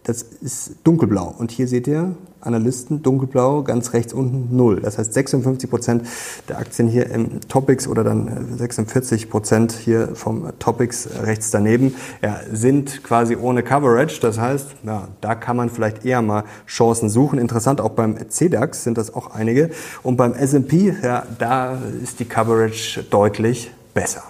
das 0.08 0.22
ist 0.22 0.76
dunkelblau. 0.86 1.36
Und 1.38 1.52
hier 1.52 1.67
seht 1.67 1.86
ihr 1.86 2.15
Analysten, 2.39 3.04
dunkelblau, 3.04 3.63
ganz 3.63 3.91
rechts 3.91 4.13
unten 4.13 4.56
null. 4.56 4.80
Das 4.80 4.98
heißt 4.98 5.13
56 5.13 5.70
Prozent 5.70 6.04
der 6.48 6.60
Aktien 6.60 6.88
hier 6.88 7.10
im 7.10 7.41
Topics 7.41 7.89
oder 7.89 8.06
dann 8.06 8.58
46 8.58 9.24
äh, 9.24 9.26
Prozent 9.28 9.74
hier 9.74 10.15
vom 10.15 10.48
Topics 10.60 11.10
rechts 11.24 11.52
daneben 11.52 11.93
ja, 12.22 12.39
sind 12.50 13.04
quasi 13.04 13.36
ohne 13.36 13.63
Coverage. 13.63 14.22
Das 14.22 14.39
heißt, 14.39 14.67
ja, 14.84 15.10
da 15.20 15.36
kann 15.36 15.58
man 15.58 15.70
vielleicht 15.70 16.06
eher 16.06 16.22
mal 16.22 16.46
Chancen 16.67 17.10
suchen. 17.10 17.38
Interessant, 17.38 17.82
auch 17.82 17.91
beim 17.91 18.30
CDAX 18.30 18.86
sind 18.86 18.98
das 18.98 19.13
auch 19.13 19.32
einige. 19.32 19.72
Und 20.04 20.15
beim 20.15 20.34
S&P, 20.34 20.96
ja, 21.04 21.24
da 21.38 21.78
ist 22.02 22.22
die 22.22 22.26
Coverage 22.26 23.04
deutlich 23.10 23.72
besser. 23.93 24.24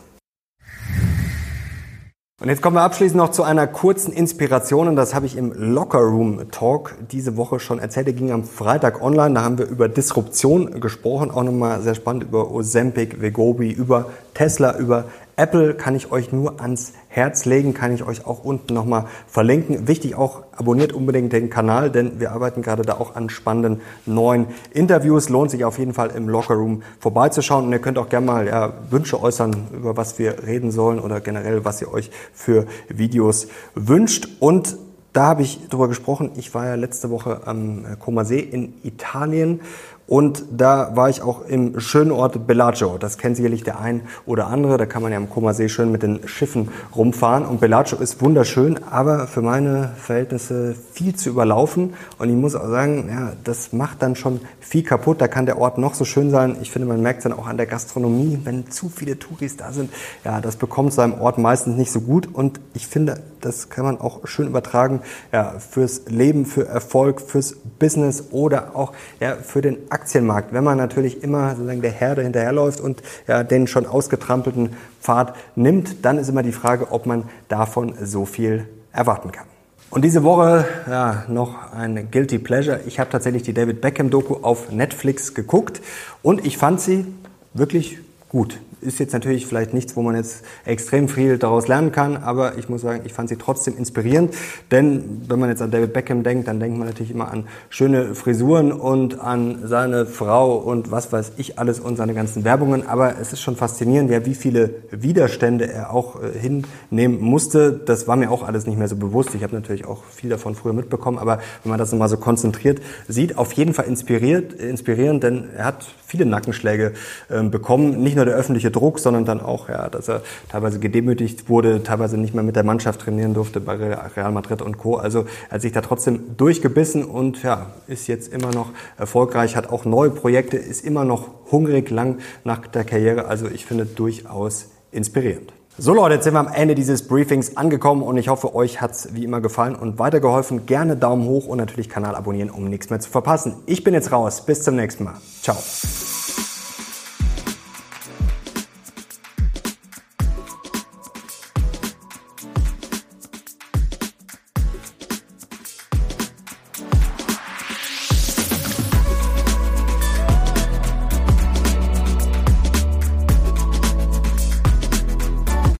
Und 2.39 2.49
jetzt 2.49 2.61
kommen 2.61 2.75
wir 2.75 2.83
abschließend 2.83 3.17
noch 3.17 3.31
zu 3.31 3.41
einer 3.41 3.65
kurzen 3.65 4.13
Inspiration 4.13 4.87
und 4.87 4.95
das 4.95 5.15
habe 5.15 5.25
ich 5.25 5.35
im 5.37 5.53
Locker 5.53 5.97
Room 5.97 6.51
Talk 6.51 6.93
diese 7.09 7.35
Woche 7.35 7.59
schon 7.59 7.79
erzählt. 7.79 8.05
Der 8.05 8.13
ging 8.13 8.31
am 8.31 8.43
Freitag 8.43 9.01
online. 9.01 9.33
Da 9.33 9.41
haben 9.41 9.57
wir 9.57 9.65
über 9.65 9.89
Disruption 9.89 10.79
gesprochen, 10.79 11.31
auch 11.31 11.41
nochmal 11.41 11.81
sehr 11.81 11.95
spannend 11.95 12.25
über 12.25 12.51
Ozempic, 12.51 13.19
Vegobi, 13.21 13.71
über 13.71 14.11
Tesla, 14.35 14.77
über 14.77 15.05
Apple 15.39 15.75
kann 15.75 15.93
ich 15.93 16.11
euch 16.11 16.31
nur 16.31 16.59
ans 16.61 16.93
Herz 17.09 17.45
legen, 17.45 17.75
kann 17.75 17.93
ich 17.93 18.03
euch 18.03 18.25
auch 18.25 18.43
unten 18.43 18.73
nochmal 18.73 19.05
verlinken. 19.27 19.87
Wichtig 19.87 20.15
auch, 20.15 20.41
abonniert 20.51 20.93
unbedingt 20.93 21.31
den 21.31 21.51
Kanal, 21.51 21.91
denn 21.91 22.19
wir 22.19 22.31
arbeiten 22.31 22.63
gerade 22.63 22.81
da 22.81 22.95
auch 22.95 23.15
an 23.15 23.29
spannenden 23.29 23.81
neuen 24.07 24.47
Interviews. 24.71 25.29
Lohnt 25.29 25.51
sich 25.51 25.63
auf 25.63 25.77
jeden 25.77 25.93
Fall 25.93 26.09
im 26.09 26.27
Lockerroom 26.27 26.81
vorbeizuschauen 26.99 27.65
und 27.65 27.71
ihr 27.71 27.77
könnt 27.77 27.99
auch 27.99 28.09
gerne 28.09 28.25
mal 28.25 28.47
ja, 28.47 28.73
Wünsche 28.89 29.21
äußern, 29.21 29.67
über 29.73 29.95
was 29.95 30.17
wir 30.17 30.47
reden 30.47 30.71
sollen 30.71 30.99
oder 30.99 31.21
generell, 31.21 31.63
was 31.63 31.83
ihr 31.83 31.93
euch 31.93 32.09
für 32.33 32.65
Videos 32.89 33.47
wünscht. 33.75 34.27
Und 34.39 34.75
da 35.13 35.27
habe 35.27 35.43
ich 35.43 35.67
drüber 35.69 35.87
gesprochen. 35.87 36.31
Ich 36.35 36.55
war 36.55 36.65
ja 36.65 36.73
letzte 36.73 37.11
Woche 37.11 37.41
am 37.45 37.85
Koma 37.99 38.25
See 38.25 38.39
in 38.39 38.73
Italien 38.83 39.61
und 40.07 40.45
da 40.51 40.95
war 40.95 41.09
ich 41.09 41.21
auch 41.21 41.41
im 41.45 41.81
schönen 41.81 42.11
Ort 42.11 42.47
Bellagio. 42.47 42.97
Das 42.97 43.17
kennt 43.17 43.35
sicherlich 43.35 43.63
der 43.63 43.81
ein 43.81 44.03
oder 44.25 44.47
andere. 44.47 44.77
Da 44.77 44.85
kann 44.85 45.01
man 45.01 45.11
ja 45.11 45.17
am 45.17 45.29
Koma 45.29 45.53
See 45.53 45.67
schön 45.67 45.91
mit 45.91 46.01
den 46.01 46.25
Schiffen 46.29 46.69
rumfahren. 46.95 47.45
Und 47.45 47.59
Bellagio 47.59 47.97
ist 47.97 48.21
wunderschön, 48.21 48.79
aber 48.89 49.27
für 49.27 49.41
meine 49.41 49.91
Verhältnisse 49.97 50.75
viel 50.93 51.13
zu 51.13 51.29
überlaufen. 51.29 51.93
Und 52.19 52.29
ich 52.29 52.35
muss 52.35 52.55
auch 52.55 52.69
sagen, 52.69 53.09
ja, 53.09 53.33
das 53.43 53.73
macht 53.73 54.01
dann 54.01 54.15
schon 54.15 54.39
viel 54.61 54.83
kaputt. 54.83 55.19
Da 55.19 55.27
kann 55.27 55.45
der 55.45 55.59
Ort 55.59 55.77
noch 55.77 55.93
so 55.93 56.05
schön 56.05 56.31
sein. 56.31 56.55
Ich 56.61 56.71
finde, 56.71 56.87
man 56.87 57.01
merkt 57.01 57.19
es 57.19 57.23
dann 57.23 57.33
auch 57.33 57.47
an 57.47 57.57
der 57.57 57.65
Gastronomie, 57.65 58.39
wenn 58.45 58.71
zu 58.71 58.87
viele 58.87 59.19
Touris 59.19 59.57
da 59.57 59.73
sind. 59.73 59.91
Ja, 60.23 60.39
das 60.39 60.55
bekommt 60.55 60.93
so 60.93 61.01
einem 61.01 61.19
Ort 61.19 61.37
meistens 61.37 61.75
nicht 61.75 61.91
so 61.91 61.99
gut. 61.99 62.29
Und 62.33 62.61
ich 62.73 62.87
finde, 62.87 63.19
das 63.41 63.69
kann 63.69 63.83
man 63.83 63.99
auch 63.99 64.25
schön 64.25 64.47
übertragen 64.47 65.01
ja, 65.33 65.59
fürs 65.59 66.03
Leben, 66.07 66.45
für 66.45 66.65
Erfolg, 66.65 67.19
fürs 67.19 67.57
Business 67.77 68.25
oder 68.31 68.73
auch 68.73 68.93
ja, 69.19 69.35
für 69.35 69.61
den 69.61 69.91
Aktienmarkt, 69.97 70.53
wenn 70.53 70.63
man 70.63 70.77
natürlich 70.77 71.23
immer 71.23 71.55
sozusagen 71.55 71.81
der 71.81 71.91
Herde 71.91 72.21
hinterherläuft 72.21 72.79
und 72.79 73.01
ja, 73.27 73.43
den 73.43 73.65
schon 73.65 73.87
ausgetrampelten 73.87 74.75
Pfad 75.01 75.35
nimmt, 75.55 76.05
dann 76.05 76.19
ist 76.19 76.29
immer 76.29 76.43
die 76.43 76.51
Frage, 76.51 76.91
ob 76.91 77.07
man 77.07 77.23
davon 77.49 77.93
so 78.03 78.25
viel 78.25 78.67
erwarten 78.91 79.31
kann. 79.31 79.47
Und 79.89 80.03
diese 80.03 80.23
Woche 80.23 80.65
ja, 80.87 81.23
noch 81.27 81.73
ein 81.73 82.11
Guilty 82.11 82.37
Pleasure. 82.37 82.81
Ich 82.85 82.99
habe 82.99 83.09
tatsächlich 83.09 83.41
die 83.43 83.53
David 83.53 83.81
Beckham 83.81 84.09
Doku 84.09 84.35
auf 84.43 84.71
Netflix 84.71 85.33
geguckt 85.33 85.81
und 86.21 86.45
ich 86.45 86.57
fand 86.57 86.79
sie 86.79 87.05
wirklich 87.53 87.97
gut 88.29 88.59
ist 88.81 88.99
jetzt 88.99 89.13
natürlich 89.13 89.45
vielleicht 89.45 89.73
nichts, 89.73 89.95
wo 89.95 90.01
man 90.01 90.15
jetzt 90.15 90.43
extrem 90.65 91.07
viel 91.09 91.37
daraus 91.37 91.67
lernen 91.67 91.91
kann, 91.91 92.17
aber 92.17 92.57
ich 92.57 92.69
muss 92.69 92.81
sagen, 92.81 93.01
ich 93.05 93.13
fand 93.13 93.29
sie 93.29 93.37
trotzdem 93.37 93.77
inspirierend, 93.77 94.33
denn 94.71 95.21
wenn 95.27 95.39
man 95.39 95.49
jetzt 95.49 95.61
an 95.61 95.71
David 95.71 95.93
Beckham 95.93 96.23
denkt, 96.23 96.47
dann 96.47 96.59
denkt 96.59 96.77
man 96.77 96.87
natürlich 96.87 97.11
immer 97.11 97.31
an 97.31 97.45
schöne 97.69 98.15
Frisuren 98.15 98.71
und 98.71 99.19
an 99.19 99.59
seine 99.63 100.05
Frau 100.05 100.57
und 100.57 100.91
was 100.91 101.11
weiß 101.11 101.33
ich 101.37 101.59
alles 101.59 101.79
und 101.79 101.95
seine 101.95 102.13
ganzen 102.13 102.43
Werbungen, 102.43 102.87
aber 102.87 103.15
es 103.19 103.33
ist 103.33 103.41
schon 103.41 103.55
faszinierend, 103.55 104.11
ja, 104.11 104.25
wie 104.25 104.35
viele 104.35 104.75
Widerstände 104.91 105.71
er 105.71 105.93
auch 105.93 106.21
äh, 106.21 106.37
hinnehmen 106.37 107.19
musste. 107.21 107.71
Das 107.73 108.07
war 108.07 108.15
mir 108.15 108.31
auch 108.31 108.43
alles 108.43 108.67
nicht 108.67 108.77
mehr 108.77 108.87
so 108.87 108.95
bewusst. 108.95 109.33
Ich 109.35 109.43
habe 109.43 109.55
natürlich 109.55 109.85
auch 109.85 110.03
viel 110.05 110.29
davon 110.29 110.55
früher 110.55 110.73
mitbekommen, 110.73 111.17
aber 111.17 111.39
wenn 111.63 111.69
man 111.69 111.79
das 111.79 111.91
nochmal 111.91 112.09
so 112.09 112.17
konzentriert 112.17 112.79
sieht, 113.07 113.37
auf 113.37 113.53
jeden 113.53 113.73
Fall 113.73 113.85
inspiriert, 113.85 114.53
inspirierend, 114.53 115.23
denn 115.23 115.49
er 115.55 115.65
hat 115.65 115.85
viele 116.05 116.25
Nackenschläge 116.25 116.93
äh, 117.29 117.43
bekommen, 117.43 118.01
nicht 118.01 118.15
nur 118.15 118.25
der 118.25 118.35
öffentliche 118.35 118.66
öffentliche 118.67 118.71
Druck, 118.71 118.99
sondern 118.99 119.25
dann 119.25 119.41
auch, 119.41 119.69
ja, 119.69 119.89
dass 119.89 120.07
er 120.07 120.21
teilweise 120.49 120.79
gedemütigt 120.79 121.49
wurde, 121.49 121.83
teilweise 121.83 122.17
nicht 122.17 122.33
mehr 122.33 122.43
mit 122.43 122.55
der 122.55 122.63
Mannschaft 122.63 123.01
trainieren 123.01 123.33
durfte 123.33 123.59
bei 123.59 123.75
Real 123.75 124.31
Madrid 124.31 124.61
und 124.61 124.77
Co. 124.77 124.95
Also 124.95 125.25
er 125.49 125.55
hat 125.55 125.61
sich 125.61 125.71
da 125.71 125.81
trotzdem 125.81 126.37
durchgebissen 126.37 127.03
und 127.03 127.43
ja, 127.43 127.67
ist 127.87 128.07
jetzt 128.07 128.31
immer 128.33 128.51
noch 128.51 128.71
erfolgreich, 128.97 129.55
hat 129.55 129.69
auch 129.69 129.85
neue 129.85 130.09
Projekte, 130.09 130.57
ist 130.57 130.85
immer 130.85 131.05
noch 131.05 131.29
hungrig 131.51 131.89
lang 131.89 132.19
nach 132.43 132.67
der 132.67 132.83
Karriere. 132.83 133.25
Also 133.25 133.47
ich 133.47 133.65
finde 133.65 133.85
durchaus 133.85 134.69
inspirierend. 134.91 135.53
So 135.79 135.93
Leute, 135.93 136.15
jetzt 136.15 136.23
sind 136.23 136.33
wir 136.33 136.39
am 136.39 136.47
Ende 136.47 136.73
dieses 136.73 137.07
Briefings 137.07 137.55
angekommen 137.55 138.01
und 138.01 138.17
ich 138.17 138.29
hoffe, 138.29 138.55
euch 138.55 138.81
hat's 138.81 139.09
wie 139.13 139.23
immer 139.23 139.41
gefallen 139.41 139.75
und 139.75 139.99
weitergeholfen. 139.99 140.65
Gerne 140.65 140.97
Daumen 140.97 141.27
hoch 141.27 141.45
und 141.45 141.59
natürlich 141.59 141.87
Kanal 141.87 142.15
abonnieren, 142.15 142.49
um 142.49 142.67
nichts 142.67 142.89
mehr 142.89 142.99
zu 142.99 143.11
verpassen. 143.11 143.57
Ich 143.67 143.83
bin 143.83 143.93
jetzt 143.93 144.11
raus. 144.11 144.43
Bis 144.43 144.63
zum 144.63 144.75
nächsten 144.75 145.03
Mal. 145.03 145.13
Ciao. 145.43 145.55